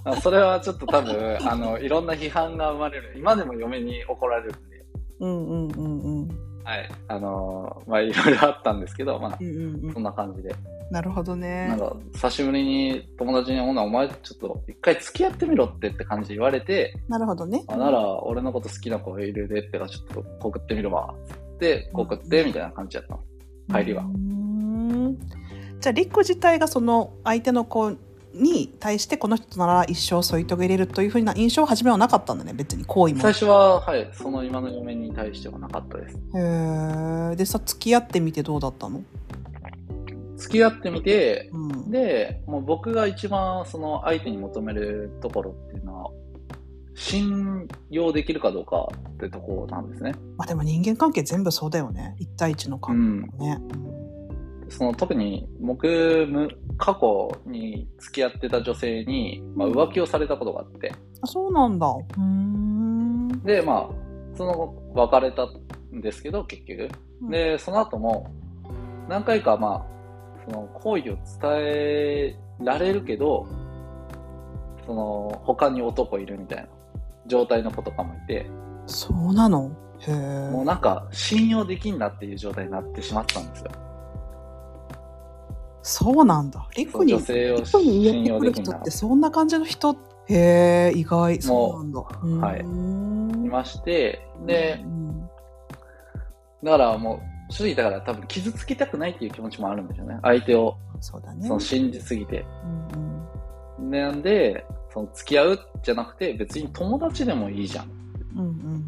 [0.03, 3.13] あそれはちょっと多分、あの、いろんな批判が生まれる。
[3.17, 4.85] 今でも嫁に怒られるんで、
[5.19, 6.50] うんうんうんうん。
[6.63, 6.89] はい。
[7.07, 10.53] あのーまあ、いろいろあったんですけど、まあう、んうんうんそんな感じで。
[10.91, 11.79] なるほどねなん。
[11.79, 17.63] か、久しぶりに友達に、ほな、お前ちょっと一回付き合ってみろってって感じで言われて、なるほどね。
[17.67, 21.13] あなら、俺のこと好きな子がいるでってか、ちょっと告ってみるわ。
[21.59, 23.19] で、告って、みたいな感じやったの。
[23.69, 25.17] 入りはうーん
[25.79, 27.93] じゃあ、リク自体がその相手の子
[28.33, 33.21] に対して、この人なら一生添い遂げれるというふうな印象は初めはなかったんだね、別に行為も。
[33.21, 36.15] 最初は、はい、その今の嫁に対してはなかったです。
[36.15, 36.19] へ
[37.33, 37.35] え。
[37.35, 39.01] でさ、付き合ってみてどうだったの？
[40.37, 41.91] 付き合ってみて、うん。
[41.91, 46.11] で、もう僕が一番その相手に求めるところっていうのは、
[46.95, 50.13] 信用できるかどうかってところなんですね。
[50.37, 52.15] まあでも人間関係全部そうだよね。
[52.19, 53.29] 一対一のう関ん。
[53.37, 53.61] 係ね。
[54.69, 55.85] その特に僕
[56.29, 56.49] む
[56.83, 61.87] 過去に付き合ってた女性に、まあ、浮気をされたことがあってあ、そうなんだ。
[61.87, 63.27] うーん。
[63.43, 63.89] でまあ
[64.35, 65.45] その後別れた
[65.95, 66.89] んですけど結局
[67.29, 68.31] でその後も
[69.07, 73.45] 何回かまあその好意を伝えられるけど、
[74.87, 76.67] その他に男いるみたいな
[77.27, 78.47] 状態の子とかもいて、
[78.87, 79.71] そうなの？
[79.99, 80.49] へえ。
[80.49, 83.71] もうなんか信用できんなっていう状態になってしまったんですよ。
[85.83, 86.67] そうなんだ。
[86.75, 89.95] リクに、女性を信用できんな人ってそんな感じの人？
[90.27, 91.17] へえ、意外。
[91.17, 92.01] もうそうなんだ。
[92.47, 92.63] はいい
[93.49, 95.29] まして、でう、ん
[96.63, 100.19] だからもう、正直だから多分傷つきたくないっていう気持ちもあるんですよね。
[100.21, 101.47] 相手をそうだね。
[101.47, 102.45] その信じすぎて。
[102.63, 102.67] う
[102.99, 103.11] んうん
[103.89, 104.63] なんで、
[104.93, 107.89] その付き合うじゃなくて別に友達でもいいじゃん。
[108.37, 108.87] うん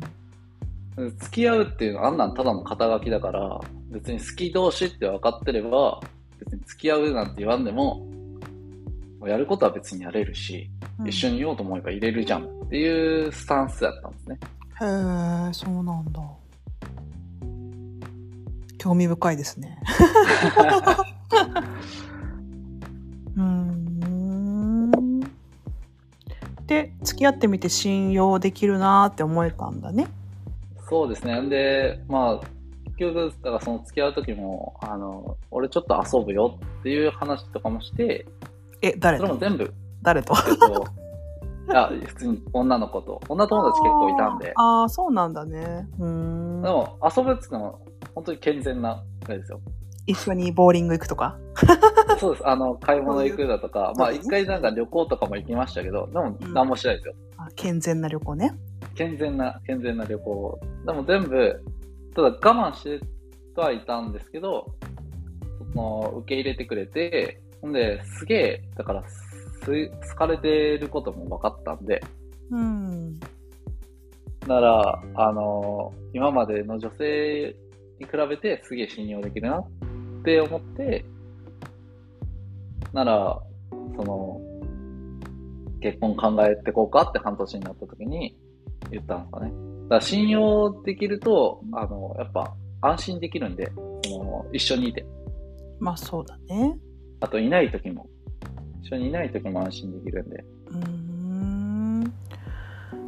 [0.98, 1.18] うん。
[1.18, 6.00] 付き合うっていうのはあんなんただの肩書きだから、別に好き同士って分かってれば、
[6.44, 8.06] 別に付き合うなんて言わんでも、
[9.20, 10.70] もうやることは別にやれるし、
[11.00, 14.40] うん一緒にいようと思えば入れるじゃんっていうスタンスだったんですね。
[14.82, 14.86] へ
[15.50, 16.22] え、そうなんだ。
[18.78, 19.80] 興味深いですね。
[23.36, 25.20] うーん。
[26.68, 30.08] で、付き合ってみて信用できるなーって思えたんだね。
[30.90, 31.40] そうですね。
[31.40, 32.52] んで、まあ、結
[33.04, 38.26] 局、だからその付き合う時も、あの、俺ちょっと遊ぶよっていう話とかもして、
[38.82, 39.24] え、誰と？
[39.24, 40.34] それも全部、誰と？
[40.48, 45.88] えっと、あ普通に女の子と、女友達結構いたんで、ああ、そうなんだね。
[46.00, 46.70] うーんで。
[46.70, 47.80] も遊ぶって言っても、
[48.16, 49.62] 本当に健全な、あれですよ。
[50.06, 51.38] 一緒にボーリング行くとか？
[52.20, 52.48] そうです。
[52.48, 57.14] あの、買い物行くだとか、 まあ一回なんか旅行とかも行きましたけど、でもうん何もしないですよ。
[57.38, 58.54] あ健全な旅行ね。
[58.96, 60.60] 健全な、健全な旅行。
[60.86, 61.64] でも全部、
[62.16, 63.06] ただ我慢して
[63.56, 64.76] はいたんですけど、
[65.74, 72.04] その、受け入れてくれて、ほんで、すげえ、だから、す、好かれてることも分かったんで、
[72.52, 73.20] うん。
[73.20, 73.28] だ
[74.48, 77.56] から、あの、今までの女性
[78.00, 79.68] に比べてすげえ信用できるなっ
[80.24, 81.06] て思って、
[82.92, 83.42] なら、
[83.96, 84.42] その、
[85.82, 88.38] 結婚考えてこうかって半年になった時に
[88.90, 89.73] 言ったんですかね。
[89.94, 93.72] だ信用できると、あの、やっぱ安心できるんで、
[94.04, 95.06] その、一緒にいて。
[95.80, 96.78] まあそうだね。
[97.20, 98.08] あといない時も、
[98.82, 100.44] 一緒にいない時も安心できるんで。
[100.68, 102.14] うーん。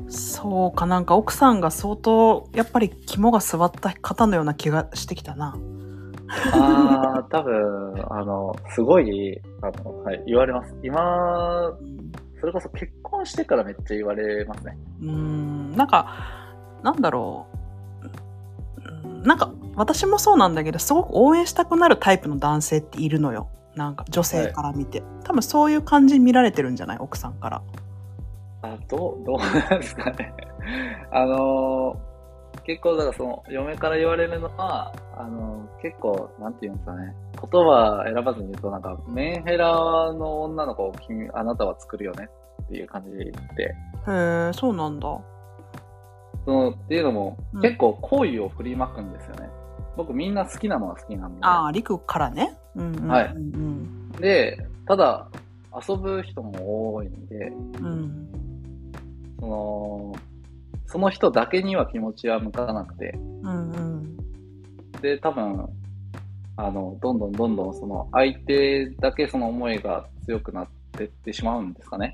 [0.08, 5.58] そうかなんか奥さんが相当やっぱり肝が据わった方のような気がしてきたな。
[6.54, 10.76] ああ、多分、あの、すごい、あの、はい、言われます。
[10.84, 11.96] 今、うん
[12.46, 14.78] それこそ結婚してからめっちゃ言われますね。
[15.02, 16.45] うーんなんか
[16.86, 19.08] なんだろう。
[19.08, 23.50] うんなんか私もそうなんだけどすごく応援したくなるタイプの男性っているのよ。
[23.76, 26.98] なんか女性から見て、多分そういう感じに見られてるんじゃない？
[27.00, 27.62] 奥さんから。
[28.62, 30.34] あ、どう、どうなんですかね。
[31.12, 32.16] あのー
[32.64, 37.14] 結構、だからその、嫁から言われるのは、あのー結構、なんていうんですかね。
[37.34, 39.68] 言葉選ばずに言うと、なんか、メンヘラ
[40.14, 42.30] の女の子を君、あなたは作るよね
[42.64, 43.76] っていう感じで言って、へ
[44.08, 45.10] えそうなんだ
[46.46, 49.50] その、っていうのもうん、結構好意を振りまくんですよね。
[49.98, 51.40] 僕みんな好きなのは好きなんで。
[51.42, 52.58] ああ陸からね。
[52.76, 53.34] うんうんうんはい。
[53.34, 55.28] うんで、ただ、
[55.88, 58.28] 遊ぶ人も多いんで、うん。
[59.40, 60.16] その、
[60.86, 64.18] その人だけには気持ちは向かなくて、うんうん。
[65.02, 65.68] で、多分、
[66.58, 72.14] あの、どんどんどんどんその相手だけその思いが強くなってってしまうんですかね。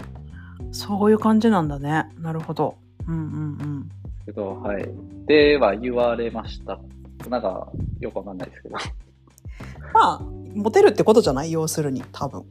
[0.72, 2.10] そういう感じなんだね。
[2.18, 2.78] なるほど。
[3.08, 3.90] うんうんうん
[4.26, 4.86] けど、はい。
[5.28, 6.80] では言われました。
[7.30, 8.76] なんか、よくわかんないですけど。
[9.94, 10.20] まあ
[10.56, 11.52] モテるってことじゃない？
[11.52, 12.44] 要するに多分。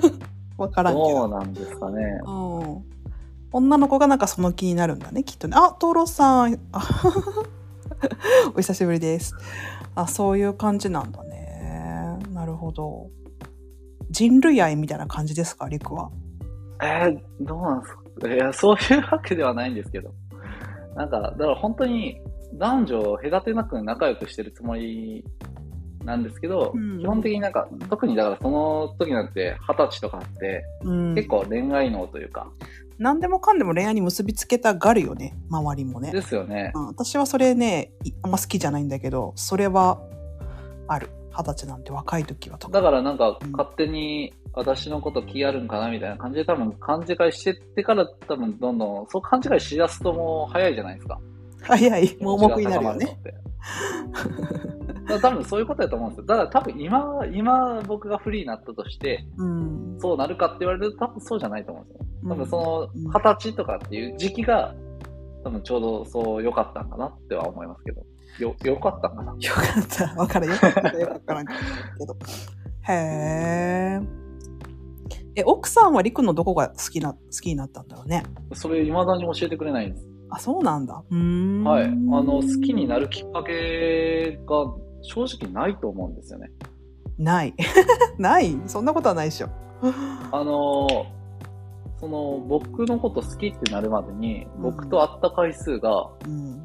[0.58, 1.08] わからんけど。
[1.08, 2.20] どうなんですかね。
[2.26, 2.30] う
[2.64, 2.82] ん。
[3.52, 5.56] 女の子がなんかその気になるんだねきっとね。
[5.58, 6.58] あトロさん。
[6.72, 6.80] あ
[8.54, 9.34] お久しぶりです。
[9.94, 12.18] あそういう感じなんだね。
[12.32, 13.08] なるほど。
[14.10, 16.10] 人類愛みたいな感じですかリクは？
[16.82, 18.28] えー、どうなんですか？
[18.34, 20.12] いや、そういうわけではないんですけど。
[20.94, 22.20] なんか、だから本当に
[22.54, 25.24] 男女を隔てなく仲良くしてるつもり
[26.04, 27.00] なんですけど、うん。
[27.00, 31.14] 基本的になんか、特にだからその時なんて二十歳とかあって、うん。
[31.14, 32.50] 結構恋愛脳というか、
[32.98, 36.72] 何でもかんでも恋愛に結びつけたがるよね周りもね、ですよね。
[36.74, 40.00] うん、私はそれねいあんま好きじゃないんだけどそれは
[40.86, 51.18] ある二十歳なんて若い時はとかだからなんかうん勝手に私のこと気あるんかなみたいな感じで多分勘違いしてってから多分どんどんそう勘違いしだすともう早いじゃないですか。
[51.62, 53.18] 早い盲目になるよね。
[55.20, 56.26] 多分そういうことだと思うんですよ。
[56.26, 62.06] だから多分今、今僕がフリーになったとして、うんそうなるかって言われると多分そうじゃないと思うんですよ。
[62.28, 64.74] 多分そうんの二十歳とかっていう時期が
[65.44, 68.02] 多分ちょうどそう良かったんかなっては思いますけど。
[68.38, 70.14] よ、良かったんかなよかった。
[70.20, 70.50] わからん。
[70.50, 72.16] よかったかよかったかけど。
[72.88, 74.00] へえ。
[75.34, 78.22] え、奥さんはリクのどこが好きな、好きになったんだろうね？
[78.54, 80.06] それ未だに教えてくれないんです。
[80.30, 81.02] あ、そうなんだ。
[81.10, 81.64] うーん。
[81.64, 81.84] はい。
[81.84, 84.64] あの、好きになるきっかけが
[85.02, 86.50] 正直ないと思うんですよね。
[87.18, 87.54] ない。
[88.18, 88.58] ない？
[88.66, 89.48] そんなことはないでしょ。
[90.32, 90.86] あの、
[91.98, 96.64] その、僕のこと好きってなるまでに、僕と会った回数がうん。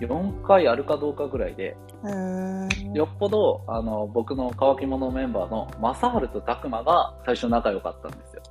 [0.00, 1.76] 4回あるかどうかぐらいで。
[2.94, 8.42] よっぽど、あの、僕の乾き物メンバーの正治と拓磨が最初仲良かったんですよ。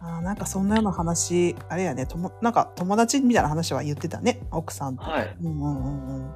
[0.00, 5.02] あーなんかそんなような話、あれやね、ともなんか友達みたいな話は言ってたね、奥さんと。
[5.02, 5.36] はい。
[5.42, 6.34] うんうんうんうん。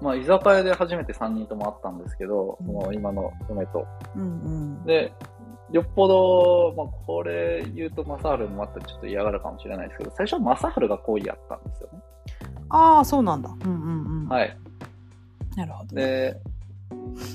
[0.00, 3.86] まあ、居酒屋で初めて3人とも会ったんですけど、うんもう今の嫁と。
[4.16, 4.24] うんう
[4.82, 4.84] ん。
[4.84, 5.12] で、
[5.70, 12.00] よっぽど、まあ、これ言うと正治もまたちょっと嫌がるかもしれないですけど、最初は正治が恋やったんですよね。
[12.72, 13.50] ああ、そうなんだ。
[13.64, 14.28] うんうんうん。
[14.28, 14.56] はい。
[15.56, 16.02] なるほどね。
[16.02, 16.40] で、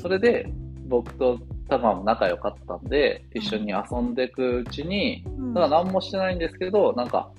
[0.02, 0.50] それで、
[0.88, 1.38] 僕と
[1.70, 7.30] タマも仲良かったんで、一緒に遊んでいくうちに、うんだ何もしてないんですけど、なんか、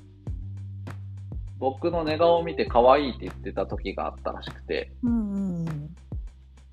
[1.58, 5.94] 僕の寝顔を見て可愛いって言ってた時があったらしくて、うんうんうん。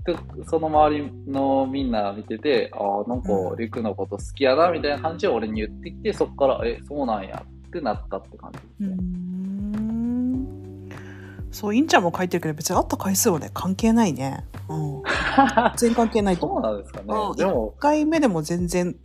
[0.03, 0.15] で
[0.45, 8.97] その周りのみんな見てて、ああ、なんかうん、リクのこと好きやな、みたいな感じで俺に言ってきて、そっから、え、そうなんやってなったって感じですね。
[11.55, 14.45] んそう、インちゃんも書いてるけど、別に会った回数はね、関係ないね。
[14.67, 15.03] うん。
[15.77, 16.61] 全然関係ないとそう思う。
[16.63, 17.33] なんですかねう。
[17.33, 18.95] んでも1、回目でも全然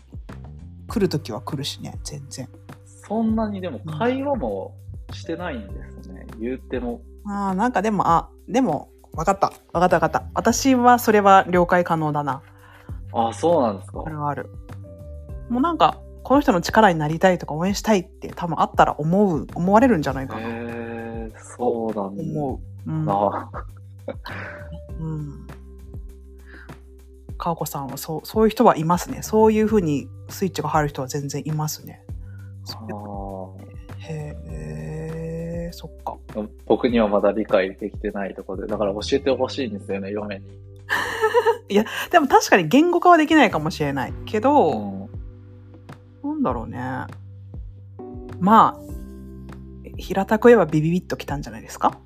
[0.89, 2.49] 来るときは来るしね、全然。
[2.85, 4.75] そんなにでも会話も
[5.13, 6.27] してないんですね。
[6.39, 7.01] 言っても。
[7.27, 9.53] ああ、なんかでも、あ、でも、わかった。
[9.73, 10.25] わかったわかった。
[10.35, 12.43] 私はそれは了解可能だな。
[13.13, 14.09] ああ、そうなんですかこ。
[14.09, 14.51] れはある。
[15.49, 20.80] もうなんか、この人の力になりたいとか応援したいって多分あったら思う、思われるんじゃないかな。
[21.61, 22.91] そう思う。
[22.91, 23.05] うん。
[23.05, 23.51] な。
[24.99, 25.47] うん。
[27.37, 29.23] かおこさんはそう、そういう人はいますね。
[29.23, 32.03] そういうふうにスイッチが入る人は全然いますね。
[33.99, 34.35] へ
[35.69, 36.17] え、そっか。
[36.67, 40.45] 僕にはまだ理解できてないところで、だから教えてほしいんですよね、嫁に。
[42.11, 45.11] でも確かに言語化はできないかもしれないけど、うん
[46.23, 46.79] なんだろうね。
[48.39, 48.89] まあ、
[50.01, 51.99] 平たく言えばビビビッときたんじゃないですか？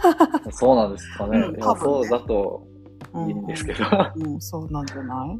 [0.52, 1.38] そうなんですかね。
[1.38, 2.66] うんねそうだと
[3.14, 3.84] うんいいんですけど。
[4.16, 5.38] うん、そうなんじゃない？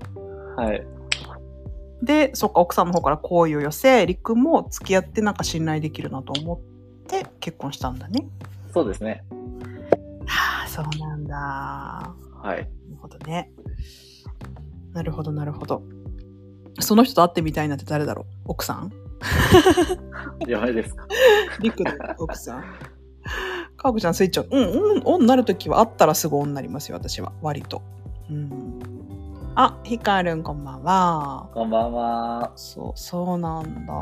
[0.57, 0.87] はい。
[2.03, 6.59] で、そっか、奥さんの方から好意を寄せ、りくも付き合ってなんか信頼できるなと思っ
[7.07, 8.27] て結婚したんだね。
[8.75, 9.25] そうですね。
[10.27, 11.35] はあ、そうなんだ。
[11.37, 12.59] なはい。
[12.59, 12.69] る
[13.01, 13.53] ほどね。
[14.93, 15.83] なるほど、なるほど。
[16.81, 18.27] その人と会ってみたいなって誰だろう？
[18.47, 18.91] 奥さん？
[20.47, 21.07] 嫁ですか。
[21.61, 22.63] りくの奥さん。
[23.77, 24.47] かわこちゃんスイッチオン。
[24.51, 24.63] うん、
[24.97, 27.33] うん、オンになるときは会ったらすぐオンになりますよ、私は。
[27.43, 27.83] 割と。
[28.31, 28.81] うん。
[29.55, 31.49] あ、ひかるんこんばんは。
[31.53, 32.53] こんばんは。
[32.57, 33.95] そう、そうなんだ。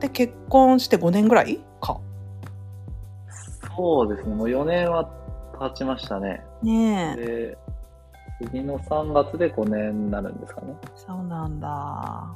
[0.00, 2.00] で、結婚して5年ぐらいか。
[3.76, 4.34] そうですね。
[4.34, 5.08] もう4年は
[5.58, 6.42] 経ちましたね。
[6.62, 7.20] ねえ。
[7.20, 7.58] で、
[8.42, 10.74] 次の3月で5年になるんですかね。
[10.96, 12.34] そうなんだ。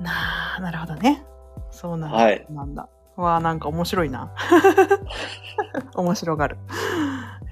[0.00, 1.24] なあ、なるほどね。
[1.70, 2.16] そうなんだ。
[2.16, 2.88] はいなんだ。
[3.16, 4.32] わあ、なんか面白いな。
[5.96, 6.56] 面白がる。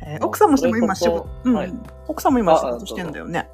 [0.06, 1.72] えー奥さんもしても今仕事うん、はい
[2.06, 3.48] 奥さんも今あ仕事してんだよね。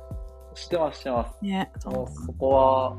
[0.54, 1.44] してます、してます。
[1.44, 1.72] ね。
[1.78, 2.94] そうもうそこは、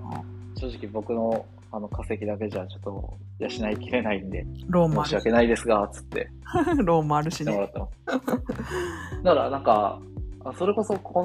[0.56, 6.30] 正直僕のあの稼ぎだけじゃちょっと養いきれないんで、ローもある申し訳ないですが、つって
[6.84, 7.56] ローもあるしね。
[7.58, 10.00] だからなんか、
[10.46, 11.24] あそれこそこ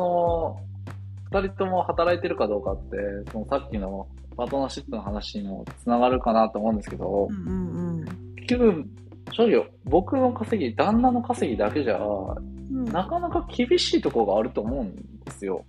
[1.31, 2.97] の、二人とも働いてるかどうかって、
[3.31, 4.07] そのさっきの
[4.39, 8.05] パートナーシップの話にもつながるかなと思うんですけどう、んうん
[8.37, 8.85] 結局、
[9.33, 12.41] 正直僕の稼ぎ、旦那の稼ぎだけじゃ、う
[12.73, 12.85] ん。
[12.87, 15.65] なかなか厳しいところがあると思うんですよ。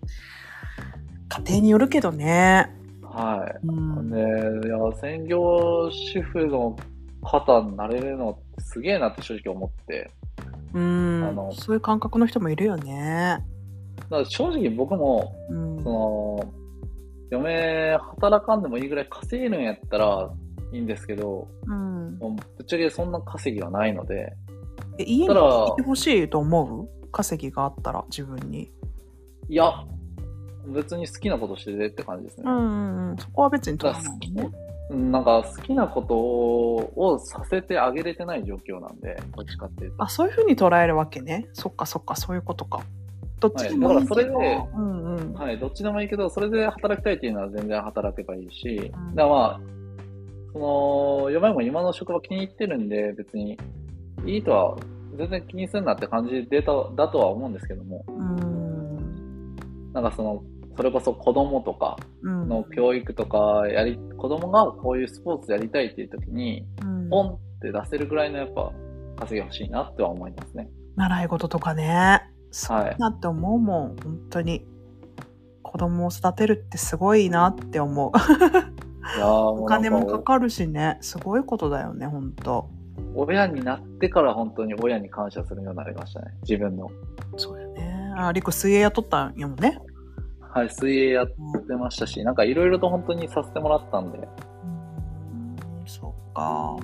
[1.29, 2.73] 家庭によるけどね。
[3.03, 3.67] はい。
[3.67, 4.11] うん。
[4.11, 6.77] で、いや、専業主婦の
[7.23, 10.11] 方になれるのってすげえなって正直思って。
[10.71, 13.43] うんあのそういう感覚の人もいるよね。
[13.97, 15.89] だから正直僕も、うんそ。
[15.89, 16.53] の、
[17.29, 20.31] 嫁働かんでもいいぐらい稼げるんやったら
[20.71, 22.27] いいんですけど、うん、ぶ
[22.61, 24.33] っちゃけそんな稼ぎはないので、
[24.97, 26.89] え家にいてほしいと思う？
[27.11, 28.71] 稼ぎがあったら自分に。
[29.47, 29.83] いや、
[30.67, 32.43] 別に好きなことしててって感じですね。
[32.45, 33.17] うんうんうん。
[33.17, 34.43] そこは別に取らないね。
[34.43, 40.03] うんなんか好きなことをさせてあげれてない状況なんで、どっちかっていうと。
[40.03, 41.47] あ、そういうふうに捉えるわけね。
[41.53, 42.81] そっかそっか、そういうことか。
[43.39, 45.33] どっちでもいいけど、はいだからそれでうんうん。
[45.33, 49.61] はい、どっちでもいいけど、それで働きたいっていうのは全然働けばいいし、んだからまあ、
[50.53, 53.57] その、嫁も今の職場気に入ってるんで、別に
[54.25, 54.77] いいとは、
[55.17, 59.55] 全然気にするなって感じでただとは思うんですけども、うん。
[59.93, 60.43] なんかその、
[60.77, 62.47] それこそ子供とかうん。
[62.47, 68.71] の教育とか、やり、子供がこういうスポーツやりたいっていう時に、うんポンって出せるぐらいのやっぱ
[69.17, 70.69] 稼ぎ欲しいなっては思いますね。
[70.95, 72.21] 習い事とかね。
[72.69, 74.65] はいいなって思うもん、本当に。
[75.61, 78.11] 子供を育てるってすごいなって思う。
[79.21, 82.69] お金もかかるしね、すごいことだよね、本当
[83.15, 86.31] 親になってから本当に親に感謝するようになりましたね。
[86.41, 86.89] 自分の。
[87.37, 88.13] そうよね。
[88.17, 89.79] あ、リコ水泳やっとったんやもんね。
[90.41, 96.75] はい、水泳やってましたし、なんかいろいろと本当にさせてもらったんで、うーん、そっか。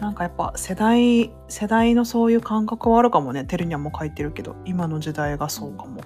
[0.00, 3.44] なんかやっぱ世代、世代のそういう感覚はあるかもね。
[3.44, 6.00] テルニャも書いてるけど、今の時代がそうかも。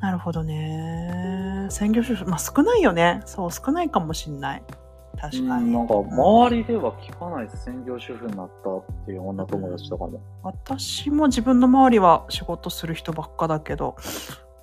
[0.00, 1.66] なるほどね。
[1.68, 3.22] 専業主婦、まあ少ないよね。
[3.26, 4.62] そう、少ないかもしんない。
[5.20, 5.64] 確かに。
[5.64, 7.48] うんなんか周りでは聞かない。
[7.50, 10.20] 専業主婦になったっていう女友達とかも。
[10.44, 13.96] 私も自分の周りは仕事する人ばっかだけど、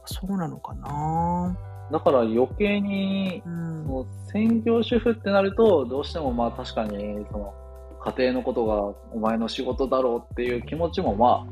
[0.05, 1.57] そうなのかな。
[1.91, 3.67] だから余計に、うん。
[4.31, 7.53] 専業主婦ってなると、どうしてもまあ確かに、その、
[8.07, 8.75] 家庭のことが
[9.13, 11.45] お前の仕事だろうっていう気持ちもま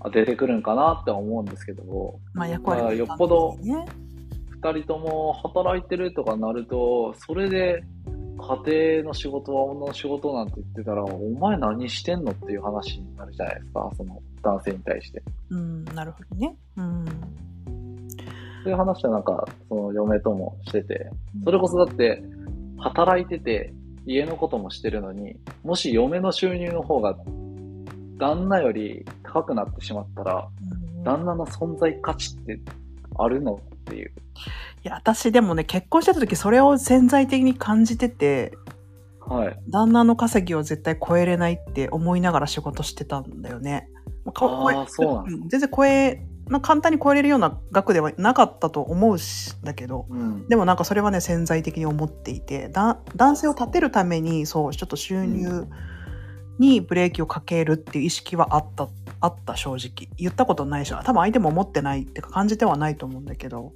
[0.00, 3.86] あ、出てくるんかなって思うんですけど、まあ役割がまあよっぽどね。
[4.50, 7.82] 二人とも働いてるとかなると、それで
[8.38, 15.22] 家庭の仕事は女の仕事なんて言ってたら、お前何してんのっていう話になるじゃないですか、その男性に対して。
[15.50, 16.54] うん、なるほどね。
[16.76, 17.04] うん。
[18.64, 21.10] そういう話はなんか、その嫁ともしてて、
[21.44, 22.22] それこそだって、
[22.78, 23.72] 働いてて、
[24.08, 27.16] 家のこともしてるのに、もし嫁の収入の方が、
[28.18, 32.60] 旦那より高くなってしまったら、うん旦那の存在価値って
[33.16, 34.08] あるのっていう。
[34.08, 34.10] い
[34.82, 38.52] や、私でもね、結婚してた時それを潜在的に感じてて、
[39.20, 39.58] はい。
[39.68, 43.88] 旦那の稼ぎを絶対超えれないって思いながら仕事してたんだよね。
[44.24, 44.32] ま
[45.50, 50.48] 全然超え、まあ簡単に超えれるような額ではなかったと思うし、だけど、うん。
[50.48, 55.66] でもなんかそれはね、潜在的に思っていて、だ男性を立てるために、そう、ちょっと収入
[56.58, 58.88] にブレーキをかけるっていう意識はあった、
[59.20, 60.08] あった正直。
[60.16, 63.72] 言ったことないし、多分相手も思ってないってか感じてはないと思うんだけど、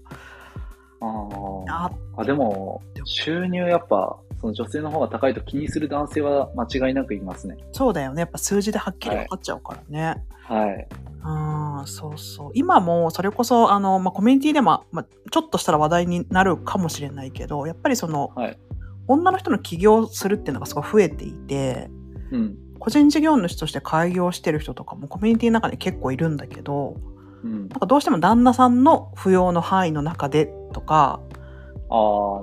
[1.68, 7.56] ああ、でも、収入やっぱ、その女性の方が高いと気にする男性は間違いなくいますね。
[7.70, 8.20] そうだよね。
[8.20, 10.22] やっぱ数字ではっきり分かっちゃうからね。
[10.42, 10.88] はい。
[11.22, 12.50] ああ、そうそう。
[12.54, 18.58] 今も、それこそ、あの、まあ、コミュニティでも、まあ、ちょっとしたら話題になるかもしれないけど、やっぱりその、はい。
[19.06, 21.88] 女の人の起業するっていうのがすごい増えていて、
[22.32, 22.56] うん。
[22.80, 26.96] 個人事業主として開業してる人とかもコミュニティの中に結構いるんだけど、
[27.44, 27.68] うんなん。
[27.68, 31.20] かどうしても旦那さんの扶養の範囲の中でとか。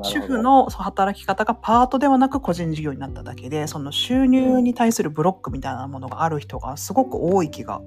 [0.03, 7.81] 主婦の働き方がパートではなく個人事業になっただけで、その収入に対するブロックみたいなものがある人がすごく多い気が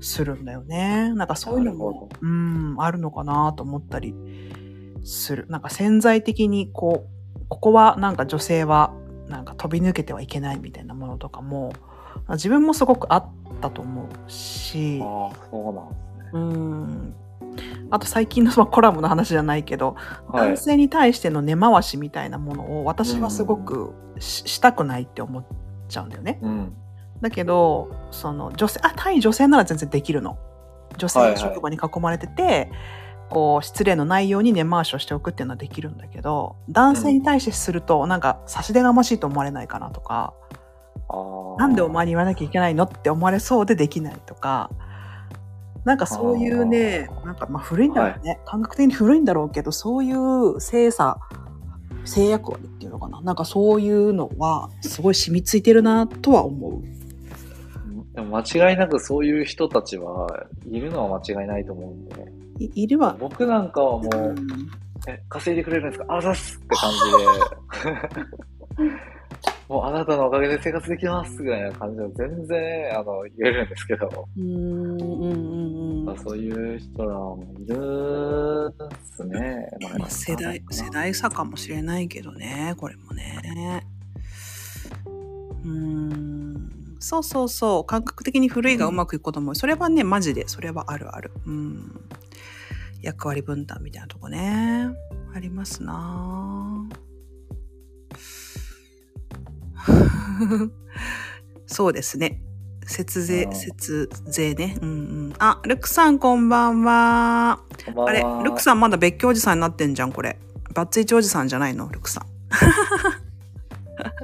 [0.00, 1.12] するんだよね。
[1.14, 4.14] なんかそういうのも、うん、あるのかなと思ったり
[5.04, 5.46] する。
[5.48, 7.06] なんか潜在的にこ
[7.38, 8.94] う、ここはなんか女性は
[9.28, 11.72] なんか飛び抜けてはいけないみたいなものとかも、
[12.30, 13.26] 自分もすごくあっ
[13.60, 16.30] たと思うし、ああ、そうなんですね。
[16.32, 17.14] うん。
[17.90, 19.96] あと最近のまあコラムの話じゃないけど、
[20.28, 20.56] はい男。
[20.56, 25.44] 性に対しての根回しみたいなものを私はすごくししたくないって思っ
[25.88, 26.38] ちゃうんだよね。
[26.42, 26.72] うん。
[27.20, 30.38] だけど、その女性、あ、対女性なら全然できるの。
[30.98, 32.70] 女性の職場に囲まれてて、
[33.30, 40.34] こう、失礼のないように根回しをしておくっていうのはできるんだけど、男性に対してすると、なんか差し出がましいと思われないかなとか、
[41.08, 41.60] ああ。
[41.60, 44.70] なんでお前に言わなきゃいけないのって思われそうでできないとか、
[45.84, 51.18] なんかそういうね、なんかまあ古いんだろうね、感覚的に古いんだろうけど、そういう性差、
[52.04, 53.20] 制約割っていうのかな。
[53.22, 56.82] なんかそういうのはすごい染みついてるなとは思う。
[58.14, 62.26] でも間違いなくそういう人たちはいるのは間違いないと思うんで、
[62.60, 63.16] いいるわ。
[63.18, 64.46] 僕なんかはもう、うん。
[65.08, 66.14] え、稼いでくれるんですか？
[66.16, 66.92] あざっすって感
[68.76, 68.92] じで、
[69.68, 75.61] もうあなたのおかげで生活できますぐらいな感じで全然、あの、言えるんですけど、うんうん
[76.02, 79.68] うんうんそういう人らもいるっすね。
[79.98, 83.86] まあ、世代、世代差かもしれないけどね、これもね。
[85.64, 86.70] うーん。
[86.98, 87.84] そうそうそう。
[87.84, 91.32] 感覚的に古いがうまくいくことも、それはね、マジで、それはあるある。
[91.46, 92.00] うん。
[93.00, 94.88] 役割分担みたいなとこね。
[95.34, 97.02] ありますなぁ
[101.66, 102.42] そうですね。
[102.86, 104.76] 節税節税ね。
[104.80, 104.92] うんう
[105.28, 105.34] ん。
[105.38, 107.60] あ、ルクさんこんばんは。
[107.96, 110.38] あれ、ルクさんまだ別居おじさんになってんじゃん、これ。
[110.74, 111.88] バッツイチおじさんじゃないの？
[111.88, 112.26] ルクさん。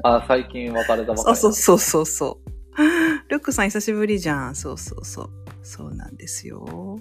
[0.02, 1.36] あ、最近別れたばかり。
[1.36, 3.30] そうそうそうそうそう。
[3.30, 4.54] ルクさん久しぶりじゃん。
[4.54, 5.30] そうそうそう。
[5.62, 6.98] そうなんですよ。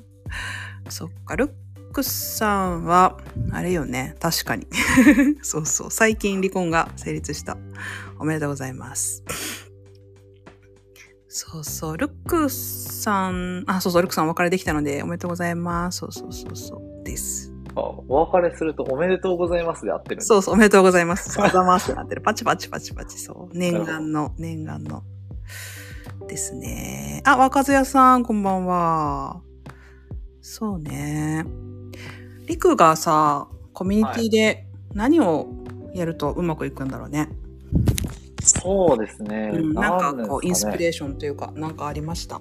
[0.90, 1.52] そっか、ルッ
[1.94, 3.18] クさんは、
[3.52, 4.68] あれよね、確かに。
[5.42, 7.58] そうそう、最近離婚が成立した。
[8.20, 9.24] おめでとうございます。
[11.40, 16.00] そうそう、ルックさん、あ、そうそう、ルックさんお別れできたので、おめでとうございます。
[16.00, 17.54] そうそうそうそう、です。
[17.76, 21.30] あお別れするとおめでとうございますで合ってるそうそう、おめでとうございます。
[21.30, 22.22] そうざますってなってる。
[22.22, 23.56] パチパチパチパチ、そう。
[23.56, 25.04] 念願の、念願の。
[26.28, 27.22] ですね。
[27.24, 29.42] あ、若津屋さん、こんばんは。
[30.42, 31.46] そうね。
[32.48, 34.66] りくがさ、コミュニティで
[34.96, 35.48] 何を
[35.94, 37.30] やるとうまくいくんだろうね。
[38.44, 39.52] そうですね。
[39.54, 42.38] うん、なんかこう、インスピーレーションというか、なんかありました？
[42.38, 42.40] い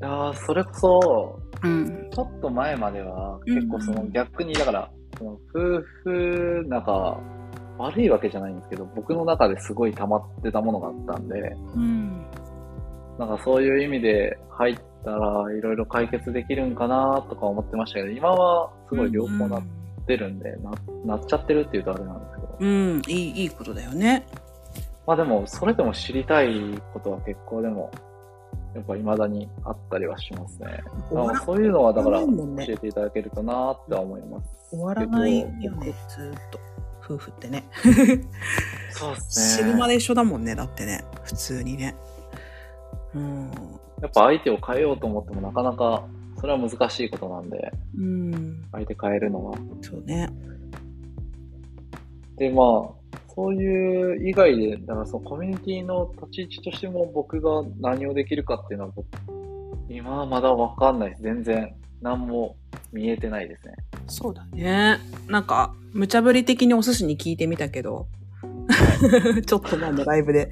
[0.00, 2.10] やーそれこそ、うん。
[2.12, 7.20] ちょっと前までは結構そうんの逆に、だから、その夫婦仲、
[7.78, 12.26] 悪いわけじゃないんですけど、僕の中ですごい溜まってたものがあったんで、うん。
[13.18, 19.62] なんかそういう意味で入ったらいろいろ解決できるんかなとか思ってましたけど、今はすごい両方なっ
[20.06, 20.72] てるんで、な
[21.04, 24.26] なっちゃってるっていうとあれなんですけど、うん、いい、いいことだよね。
[25.06, 27.90] まあでも、それでも知りたいことは結構でも、
[28.74, 30.82] やっぱ未だにあったりはしますね。
[31.44, 34.48] そういうのはだから教えていただけるとなって思います。
[34.70, 36.58] 終わらないよね、ずーっと。
[37.04, 37.64] 夫婦ってね。
[38.90, 39.68] そうですね。
[39.68, 41.04] 死ぬまで一緒だもんね、だってね。
[41.22, 41.94] 普通にね。
[43.14, 43.50] うん。
[44.00, 46.04] やっぱ相手を変えようと思ってもなかなか
[46.40, 48.64] それは難しいことなんで、うん。
[48.72, 49.56] 相手変えるのは。
[49.80, 50.28] そうね。
[52.36, 52.88] で、まあ、
[53.34, 59.06] そういう以外で、だからそのコミュニティの立ち位置としても僕が何をできるかっていうのは僕、
[59.88, 61.22] 今はまだわかんないです。
[61.22, 62.56] 全然、何も
[62.92, 63.74] 見えてないですね。
[64.06, 64.98] そうだね。
[65.26, 68.06] なんか、無茶ぶり的にお寿司に聞いてみたけど、
[69.46, 70.50] ちょっと前のライブで、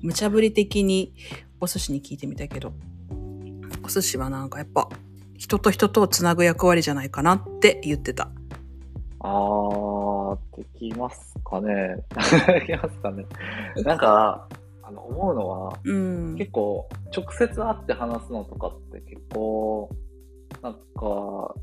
[0.00, 1.12] 無茶ぶり的に
[1.60, 2.72] お寿司に聞いてみたけど、
[3.84, 4.88] お寿司はなんかやっぱ、
[5.36, 8.30] 人と人とをつなぐ役割じゃないかなって言ってた。
[9.20, 11.96] あー、できますかね。
[12.60, 13.24] できますかね。
[13.84, 14.48] なんか、
[14.82, 16.34] あの、思うのは、うん。
[16.36, 19.88] 結構、直接会って話すのとかって結構、
[20.62, 21.54] なんか、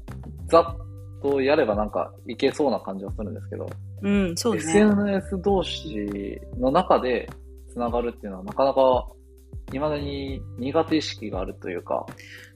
[0.47, 3.69] ざっとやればなんかいけそうな感じはするんですけど、
[4.01, 4.59] うん、そうね。
[4.59, 7.29] SNS 同士の中で
[7.73, 9.07] 繋がるっていうのはなかなか、
[9.71, 12.13] 未だに苦手意識があるというか、ま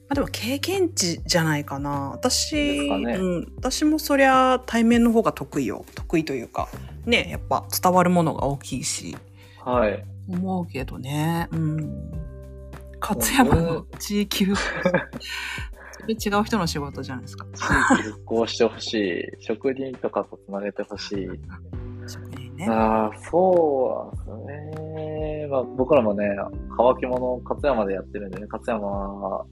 [0.08, 2.10] あ、でも経験値じゃないかな。
[2.10, 5.84] 私、かねうん、私もそりゃ対面の方が得意よ。
[5.94, 6.68] 得意というか、
[7.06, 9.16] ね、やっぱ伝わるものが大きいし、
[9.64, 10.04] はい。
[10.28, 11.48] 思うけどね。
[11.52, 12.10] うん。
[13.00, 14.98] 勝山の地域復興。
[16.08, 17.46] 違う人の仕事じゃないですか。
[17.54, 19.22] 地域復興してほしい。
[19.40, 21.28] 職人とかと繋げてほしい。
[22.06, 22.66] 職人ね。
[22.68, 25.46] ああ、そうなんですね。
[25.50, 26.28] まあ、僕らもね、
[26.76, 29.46] 乾き物勝山でやってるんでね、勝山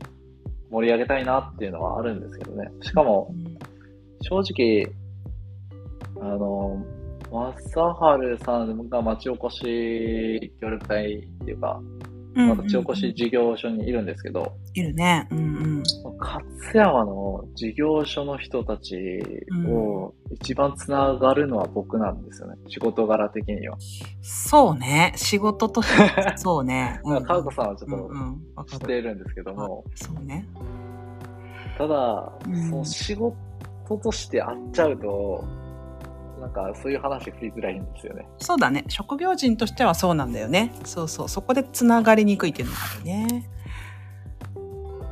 [0.73, 2.71] 盛り上げたいなっていうのはあるんですけどね。
[2.81, 3.59] しかもう、ん
[4.23, 4.87] 正直、
[6.21, 6.83] あの、
[7.31, 11.81] 正治さんが町おこし協力隊っていうか、
[12.35, 15.29] 町おこし事業所にいるんですけど、いるね。
[15.31, 15.41] うんう
[15.79, 15.83] ん。
[16.19, 18.97] 勝山の事業所の人たち
[19.67, 22.57] を一番つながるのは僕なんですよね。
[22.69, 23.77] 仕事柄的には。
[24.23, 25.13] そうね。
[25.17, 27.01] 仕事として、そうね。
[27.05, 28.87] だから、かうこさんはちょっと知っる。
[28.87, 30.47] ているんですけども、そうね。
[31.79, 33.37] ただ、うんその仕事
[34.03, 35.45] として会っちゃうと、
[36.43, 38.27] なんかそういう話振りづらいんですよね。
[38.39, 38.85] そうだね。
[38.89, 40.73] 職業人としてはそうなんだよね。
[40.85, 41.29] そうそう。
[41.29, 43.49] そこでつながりにくいっていうのがあるね。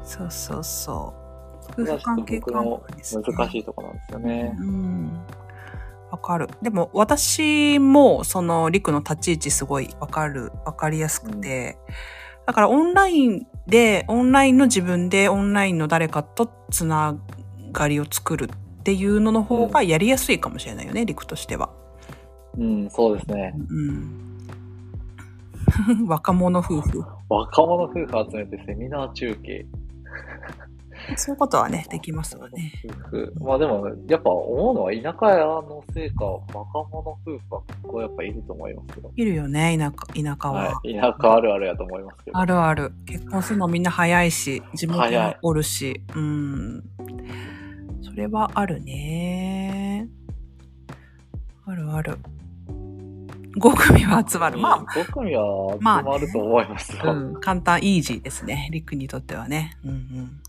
[0.03, 1.15] そうそうそ
[1.79, 1.83] う。
[1.83, 3.23] 夫婦関係関僕の係ですね。
[3.29, 4.57] 難しいところなんですよね。
[4.59, 5.21] うん。
[6.11, 6.49] わかる。
[6.63, 11.79] でも私もそのリクの立ち位置すごいわかる、わかりやすくて、
[12.45, 17.17] だからオンラインで、オンラインの自分でオンラインの誰かとつな
[17.71, 18.49] がりを作るっ
[18.83, 21.71] ていうのの方がやりやすいかもしれないよね、リクとしては。
[22.59, 23.55] うん、そうですね。
[23.69, 24.31] うん。
[26.09, 27.05] 若者夫婦。
[27.29, 29.67] 若者夫婦集めてセミナー中継。
[31.17, 32.73] そういうことはね、できますわね。
[32.85, 33.33] 夫婦。
[33.41, 36.45] まあでも、やっぱ思うのは田舎屋のせいか、若
[36.91, 39.13] 者夫婦は結構やっぱいると思いますけど。
[39.17, 40.75] いるよね、田舎田舎は。
[40.75, 40.95] はい。
[40.95, 42.39] 田舎あるあるやと思いますけど。
[42.39, 42.93] あるある。
[43.07, 46.03] 結婚するのみんな早いし、地元もおるし。
[46.15, 46.85] うん。
[48.21, 50.07] それはあるね。
[51.65, 52.19] あるある。
[53.57, 54.59] 5組は集まる。
[54.59, 57.03] ま5組は集まあねまると思いますよ。
[57.03, 58.69] あ、うん、簡単、イージーですね。
[58.73, 59.79] リックにとってはね。
[59.87, 60.43] うんうん。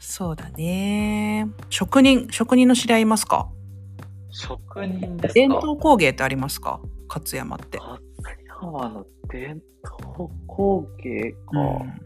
[0.00, 1.46] そうだね。
[1.68, 3.48] 職人、職人の知り合いいますか？
[4.30, 5.34] 職人ですか？
[5.34, 6.80] 伝統工芸ってありますか？
[7.08, 7.78] 勝山って。
[7.78, 8.02] 勝
[8.48, 11.38] 山の伝統工芸か。
[11.52, 12.02] うん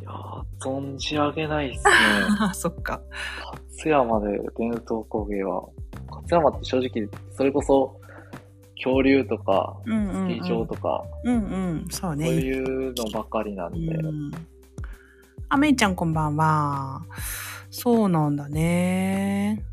[0.00, 1.92] いやー、存じ上げないっすね。
[2.54, 3.00] そっか。
[3.76, 5.62] 勝山で伝統工芸は、
[6.08, 8.00] 勝山って正直、それこそ、
[8.76, 9.76] 恐竜とか。
[9.84, 11.38] スキー場とか、うんう
[11.74, 11.86] ん。
[11.90, 12.30] そうそうね。
[12.30, 14.30] いうのばかりなんで、うん。
[15.48, 17.02] あ、めいちゃんこんばんは。
[17.70, 19.64] そうなんだね。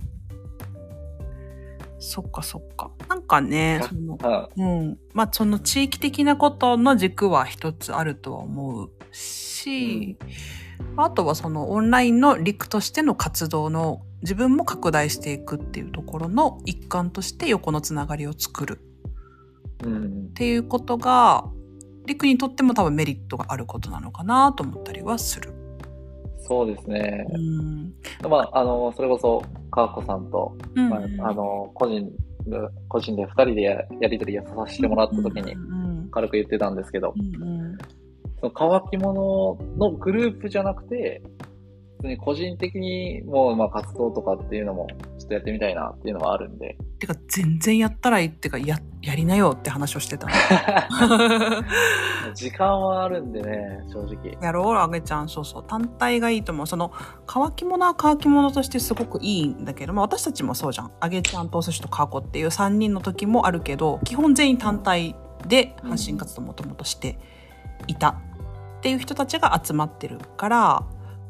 [2.04, 2.92] そっかそっか。
[3.08, 4.98] なんかね、その、はうん。
[5.14, 10.18] まあ、その地域的なことの軸は一つあるとは思うし、
[10.98, 18.82] あとはそのオンラインの陸としての活動の自分も拡大していくっていうところの一環として横のつながりを作る。
[19.84, 21.46] っていうことが、
[22.08, 25.54] 陸にとっても多分メリットがあることなのかなと思ったりはする。
[26.52, 27.26] そうですね。
[27.32, 27.94] うん。
[28.30, 29.42] まあ、あの、それこそ、
[29.72, 32.12] かわこさんと、うんまあ、あの、個人
[32.46, 32.58] で、
[32.90, 37.78] 個人で二人でややりとりさせてもらった時にう、ん軽く言ってたんですけど、うんうん
[38.42, 41.22] その乾き物のグループじゃなくて、
[42.00, 44.88] 普通に個人的にもう、まあ、活動とかっていうのも、
[45.20, 46.76] ちょっとやってみたいなっていうのはあるんで。
[47.02, 50.34] てか、全然やったらいいってか、や、やりなよって話をしてたの。
[52.36, 54.38] 時間はあるんでね、正直。
[54.40, 55.64] やろうあげちゃん、そうそう。
[55.64, 56.68] 単体がいいと思う。
[56.68, 56.92] その、
[57.26, 60.92] 乾き物は乾き物としてすごくいいんだけど、まあ私たちもそうじゃん。
[61.00, 65.16] あげちゃんとお寿司とかこっていう3人の時もあるけど、基本全員単体
[65.48, 67.18] で発信活動もともとして
[67.88, 68.16] いたっ
[68.82, 70.84] ていう人たちが集まってるから、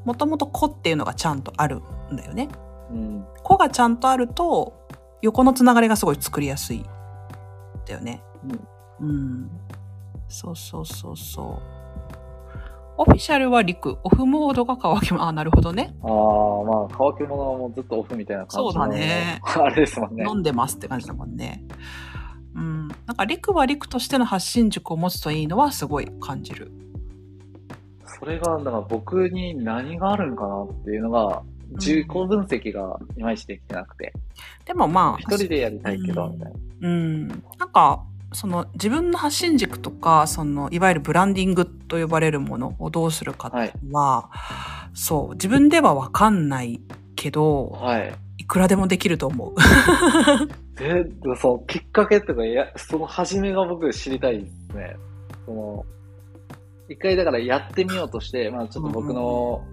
[0.03, 2.49] もともと子っていうのがちゃんとあるんだよね。
[2.91, 3.26] うん。
[3.43, 4.80] 子がちゃんとあると、
[5.22, 6.84] 横のつながりがすごい作りやすい。
[7.86, 8.24] だよね。
[8.99, 9.49] うん。
[10.28, 11.82] そうそうそうそう。
[12.97, 15.95] オフィシャルは陸、オフモードが乾きも、あ、なるほどね。
[16.03, 19.41] ああ、まあ、乾き物はもうずっとオフみたいな感じのそうだね。
[19.43, 20.26] あれですもんね。
[20.28, 21.63] 飲んでますって感じだもんね。
[22.53, 22.88] うん。
[22.88, 26.72] なんか陸は陸としての発信軸を持つといいのはすごい感じる。
[28.05, 31.41] それが、だから僕に何があるんかなっていうのが、
[31.72, 34.13] 自己分析がいまいちできてなくて、
[34.65, 36.59] でもまあ、一人でやりたいけど、うんみたいな。
[36.82, 37.28] うん。
[37.28, 38.03] なんか、
[38.34, 44.30] その自分の発信軸とか、そのいわゆるブランディングと呼ばれるものをどうするかっていうのは、
[44.93, 46.82] そう、自分ではわかんない
[47.15, 48.13] けど、はい。
[48.38, 49.55] いくらでもできると思う。
[50.80, 51.05] で、
[51.38, 54.95] そのきっかけとか、いや、その始めが僕知りたいですね。
[55.45, 55.86] その、
[56.89, 59.63] 一回だからやってみようとして、まあちょっと僕の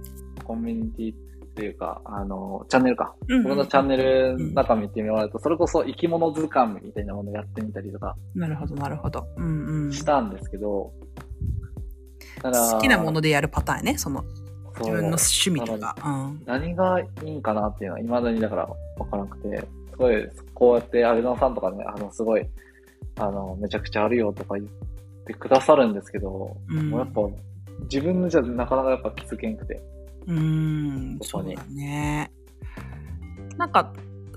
[0.44, 1.14] コミュニティ
[1.58, 3.16] っていうか、あの、チャンネルか。
[3.42, 9.26] 僕のチャンネルの中見てもらうと、それこそ生き物図鑑みたいなものをやってみたりとかなるほど、なるほど。
[9.36, 9.92] うんうん。
[9.92, 10.92] したんですけど、
[12.36, 14.22] だから好きなものでやるパターンね、その
[14.78, 15.96] 自分の趣味とか。
[16.04, 16.42] うん。
[16.46, 19.58] 何がいいんかなっていうのは未だにだから分からなくて、
[19.90, 22.46] すごい、こうやってアルナさんとかね、あの、すごい、
[23.16, 24.70] あの、めちゃくちゃあるよとか言っ
[25.26, 27.22] てくださるんですけど、うんもうやっぱ、
[27.90, 29.82] 自分じゃなかなかやっぱ気づけんくて。
[30.28, 32.30] うーん、そうだね。
[33.56, 33.92] なんか、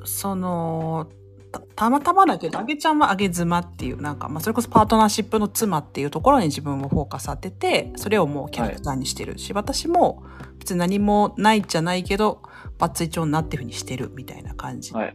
[0.06, 1.10] その、
[1.52, 10.24] たたまたまだけど、あげちゃんはあげ妻っていう、なんか、まあ、それこそパートナーシップの妻っていうところに自分をフォーカス当てて、それをもうキャラクターにしてるし、私も
[10.60, 12.42] 別に何もないじゃないけど、
[12.78, 15.14] バツイチョウになっていうふうにしてるみたいな感じで、はい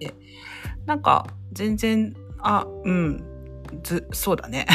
[0.85, 3.24] なんか、全然、あ、うん、
[3.83, 4.66] ず、そうだね。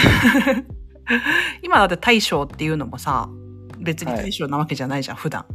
[1.64, 3.30] 今だって大将っていうのもさ、
[3.80, 5.46] 別に大将なわけじゃないじゃん、普段。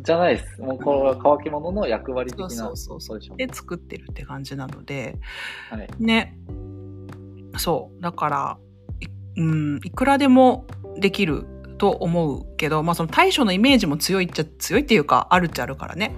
[0.00, 0.60] じゃないです。
[0.60, 2.50] もうこれは乾き物の役割的な。
[2.50, 5.18] そうそうそうで作ってるって感じなので、
[5.70, 5.88] はい。
[5.98, 6.38] ね。
[7.56, 8.02] そう。
[8.02, 8.58] だから、
[9.00, 9.06] い
[9.40, 9.44] う
[9.76, 10.66] ん、いくらでも
[10.98, 11.46] できる
[11.78, 16.12] と思うけど、まあその対処のイメージも強いっちゃ強いっていうか、あるっちゃあるからね。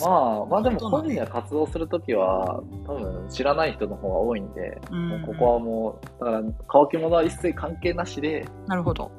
[0.00, 9.10] まあ、まあでも個人で活動するときは、多分知らない人の方が多いんで、うんここはもう、だから乾き物は一切関係なしで、なるほど。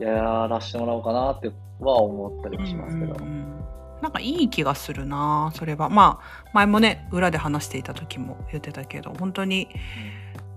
[0.00, 1.50] やらしてもらおうかなって
[1.80, 3.14] は思ったりもしますけど。
[3.14, 3.56] うんうんうん
[4.02, 5.88] なんかいい気がするなそれは。
[5.88, 9.68] まあ、前もね、裏で話していた時も言ってたけど、本当に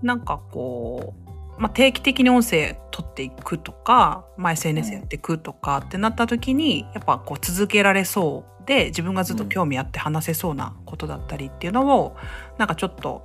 [0.01, 1.13] なんかこ
[1.57, 12.15] う、まあ、定期的に音声取っていくとか、まあ、SNS やっていくとかってなった時に、やっぱこう続けられそうで、自分がずっと興味あって話せそうなことだったりっていうのを、
[12.57, 13.23] なんかちょっと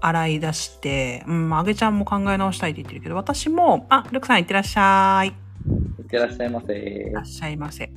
[0.00, 5.45] 洗い出して、うん、まああげちゃんも考え直したいって言ってるけど、私も、あ、ルクさんいってらっしゃい。
[5.98, 7.24] いってらっしゃいませいらっ。
[7.24, 7.90] しゃいませ。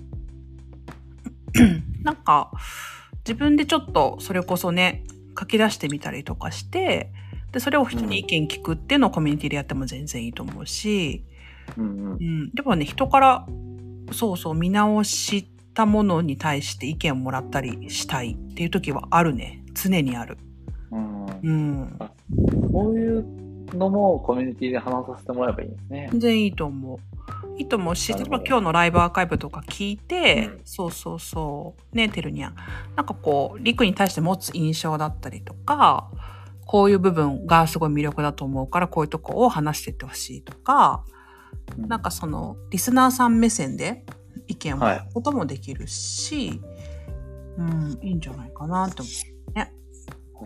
[2.03, 2.51] なんか、
[3.20, 5.03] 自分でちょっとそれこそね、
[5.38, 7.11] 書き出してみたりとかして、
[7.51, 11.26] で、それを人に意見聞くっていうのをコミュニティでやっても全然いいと思うし、
[11.78, 12.15] うんうんう。
[12.15, 13.47] ん、でもね、人から、
[14.11, 19.63] そうそう、見直したものに対して意見をもらったりしたいっていう時はあるね。
[19.74, 20.38] 常にある。
[20.91, 21.99] うん、うん。
[22.72, 23.26] こういう
[23.74, 26.09] のもコミュニティで話させてもらえばいいんですね。
[26.11, 26.99] 全然いいと思う。
[27.60, 32.55] いいと思うし、例えば今日のライブアーカイブとか聞いて、うんそうそうそう、ね、てるにゃん。
[32.95, 36.10] なんかこう、リクに対して持つ印象だったりとか、
[36.66, 41.03] こういう部分がすごい魅力だと思うから、こういうとこを話していってほしいとか、
[41.78, 44.05] なんかその、リスナーさん目線で
[44.47, 46.62] 意見をもらうこともできるし、
[47.57, 49.39] うん、いいんじゃないかなって思う。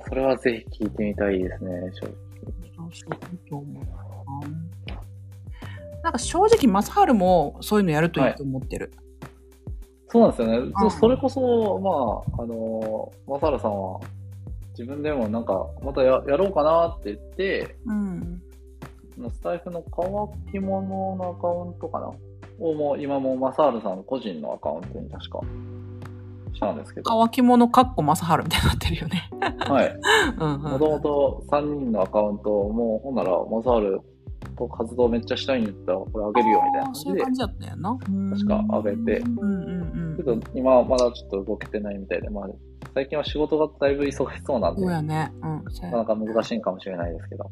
[0.10, 2.16] それはぜひ聞いてみたいですね、正直。
[2.76, 4.04] そうそういいと思うな。
[6.04, 8.92] なんか正直、マサハルもそういうのやるといいと思ってる。
[10.10, 10.58] そうなんですよね。
[10.58, 14.00] うんそそれこそ、まあ、あの、マサラさんは、
[14.78, 18.42] 自分でもなんか、またややろうかなって言って、うん。
[19.32, 22.12] スタイフの乾き物のアカウントかな？
[22.60, 25.40] をもう今もマサールさんの個人のアカウントに確か
[26.54, 27.10] したんですけど。
[27.10, 29.30] 乾き物かっこマサハルみたいになってるよね。
[29.68, 29.96] はい。
[30.38, 34.02] もともと3人のアカウントをもうほんならマサール
[34.68, 37.34] と活動めっちゃしたいんだったらこれあげるよみたいな感じでそういう感。
[37.34, 37.98] じだったよな。
[38.32, 40.18] 確か上げてうんうんうん。
[40.18, 42.50] けど今はまだちょっと動けてないみたいで、まあ
[42.94, 45.32] 最近は仕事がだいぶ忙しそうなんで、そうなやね。
[45.42, 45.64] うん。
[45.70, 47.50] そうやかなか難しいかもしれないですけど。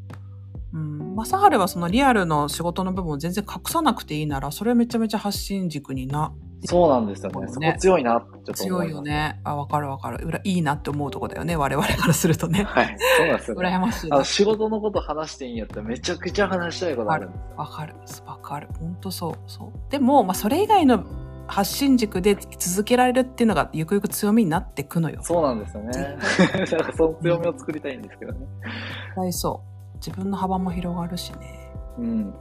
[0.74, 1.16] うん。
[1.16, 6.34] マサハルはそのリアルの仕事の部分を全然隠さなくていいなら、それめちゃめちゃ発信軸にな。
[6.66, 7.48] そうなんですよね。
[7.48, 8.54] そねこ強いなってちょっと。
[8.54, 9.02] 強いよ。
[9.02, 9.40] ね。
[9.44, 10.24] あ、わかるわかる。
[10.24, 11.56] うらいいなって思うとこだよね。
[11.56, 12.64] 我々からするとね。
[12.64, 12.98] はい。
[13.18, 13.70] そうなんですよね。
[13.70, 14.26] 羨ましいなあの。
[14.26, 17.30] 仕事のこと話していいんやったらめちゃくちゃ話したいことある。
[17.58, 17.96] わかる。
[18.26, 18.68] わかる。
[18.80, 19.34] ほんとそう。
[19.48, 19.92] そう。
[19.92, 21.04] でも、まあ、それ以外の
[21.48, 25.20] 発信軸で続けられるっていうのが、ゆくゆく強みになってくのよ。
[25.24, 25.92] そうなんですよね。
[26.78, 28.40] なんかその強みを作りたいんですけどね。
[29.16, 29.71] はい、そう。
[30.06, 31.72] 自分の幅も広がるしね。
[31.98, 32.34] うん。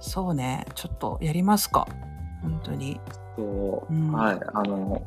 [0.00, 0.66] そうね。
[0.74, 1.86] ちょっとやりますか。
[2.42, 3.00] 本当に。
[3.36, 4.40] そう、うんはい。
[4.52, 5.02] あの、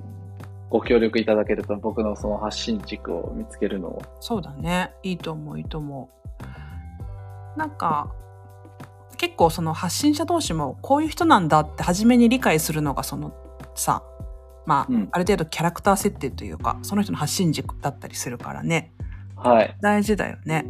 [0.69, 4.01] ご協力いただけると僕のその発信軸を見つけるのを。
[4.21, 4.93] そうだね。
[5.03, 6.09] いいと思う、いいと思
[7.55, 7.59] う。
[7.59, 8.11] なんか、
[9.17, 13.33] 結構その発信者同士もこういう人なんだって初めに理解するのがその
[13.75, 14.03] さ、
[14.65, 18.93] まあ、うんある程度キャラクター設定というか、その人の発信軸だったりするからね。
[19.35, 19.75] はい。
[19.81, 20.65] 大事だよね。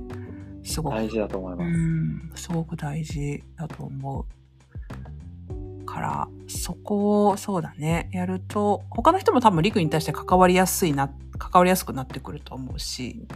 [0.63, 0.95] すごく。
[0.95, 1.67] 大事だと思います。
[1.67, 5.85] うん、すごく大事だと思う。
[5.91, 13.27] から、そこを、そうだね、やると、他の人も多分リクに対して関わりやすいな、関わりやすくなってくると思うし、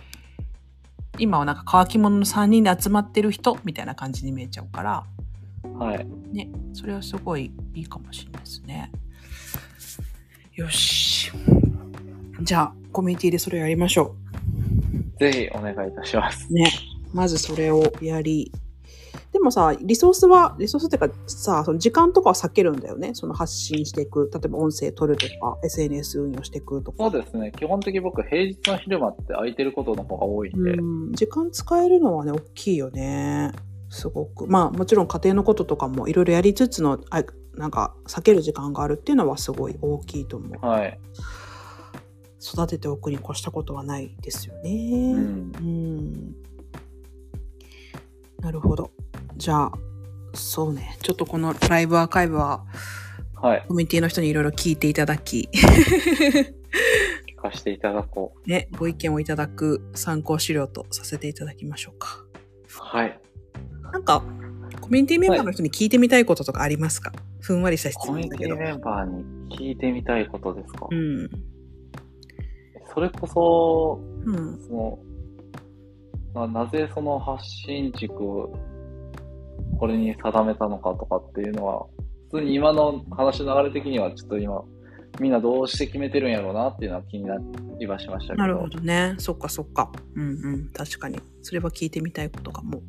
[1.20, 5.04] 今はなんか乾き物の3人で集まってる人みたいな感じに見えちゃうから、
[5.78, 6.08] はい。
[6.32, 8.92] ね、それはすごいいいかもしれないですね。
[10.54, 11.32] よし。
[12.42, 14.16] じゃあ、コミュニティでそれをやりましょ
[15.20, 16.48] ぜひお願いいたします。
[16.50, 16.54] う。
[16.54, 16.72] ね。
[17.16, 18.52] まずそれをやり。
[19.32, 23.12] でもさ、リソースは、リソースっていうかさ、その時間とかは避けるんだよね。
[23.14, 24.30] その発信していく。
[24.34, 27.10] 例えば音声取るとか、SNS 運用していくとか。
[27.10, 27.54] そうですね。
[27.58, 30.72] 基本的に僕平日の昼間って空いてることの方が多いんで。
[30.72, 33.54] うん、時間使えるのはね、大きいよね。
[33.90, 34.48] すごく。
[34.48, 37.24] まあ、もちろん家庭のこととかもいろいろやりつつの、あ
[37.56, 40.66] なんか、避ける時間があるっていうのはすごい大きいと思う。
[40.66, 41.00] はい。
[42.42, 44.72] 育てておくに越したことはないですよね。
[45.14, 45.52] うん。
[45.56, 46.36] うん
[48.46, 48.92] なるほど。
[49.38, 49.72] じゃあ、
[50.36, 50.98] そうね。
[51.02, 52.64] ちょっとこのライブアーカイブは、
[53.34, 53.66] はい。
[53.68, 58.48] コミュニティの人にいろいろ聞いていただき、聞かせていただこう。
[58.48, 62.24] ね、ご意見をいただく参考資料とさせていただきましょうか。
[62.70, 63.20] はい。
[63.92, 64.24] なんか、
[64.80, 68.58] コミュニティメンバーの人に聞いてみたいこととかありますか、ふんわりした質コミュニ問だけど。
[68.58, 71.30] ティメンバーに聞いてみたいことですか、うん。
[72.94, 74.62] それこそ、うん。
[74.62, 75.00] その、
[76.36, 78.54] ななぜその発信軸を
[79.80, 81.86] これに定めたのかとかっていうのは、
[82.30, 84.62] 普通に今の話の流れ的にはちょっと今、
[85.20, 87.36] みんなどうして決めてるんやろうなっていうのは気にな
[87.80, 88.42] りはしましたけど。
[88.42, 89.16] なるほどね。
[89.18, 89.90] そっかそっか。
[90.16, 90.70] うんうん。
[90.74, 91.20] 確かに。
[91.42, 92.82] それは聞いてみたいことかも。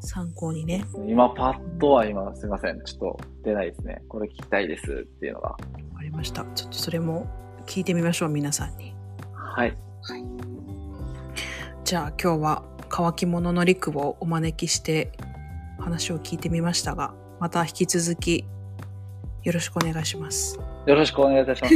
[0.00, 0.84] 参考にね。
[1.06, 2.82] 今パッとは今すいません。
[2.84, 4.02] ちょっと出ないですね。
[4.08, 5.50] これ聞きたいですっていうのが。
[5.50, 5.56] わ
[5.96, 6.44] かりました。
[6.54, 7.26] ちょっとそれも
[7.66, 8.94] 聞いてみましょう、皆さんに。
[9.34, 9.89] はい。
[11.84, 15.12] じゃあ今日は乾き物のりくをお招きして
[15.78, 18.44] 話を聞いてみましたが、また引き続き
[19.42, 20.58] よろしくお願いします。
[20.86, 21.74] よろしくお願いいたします。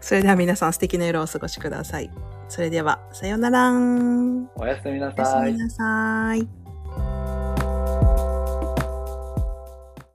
[0.00, 2.10] それでは皆さん素敵な夜をお過ごしください。
[2.48, 3.72] それでは、さようなら。
[4.56, 5.58] おやすみなおやすさいみ。
[5.58, 6.57] なさい。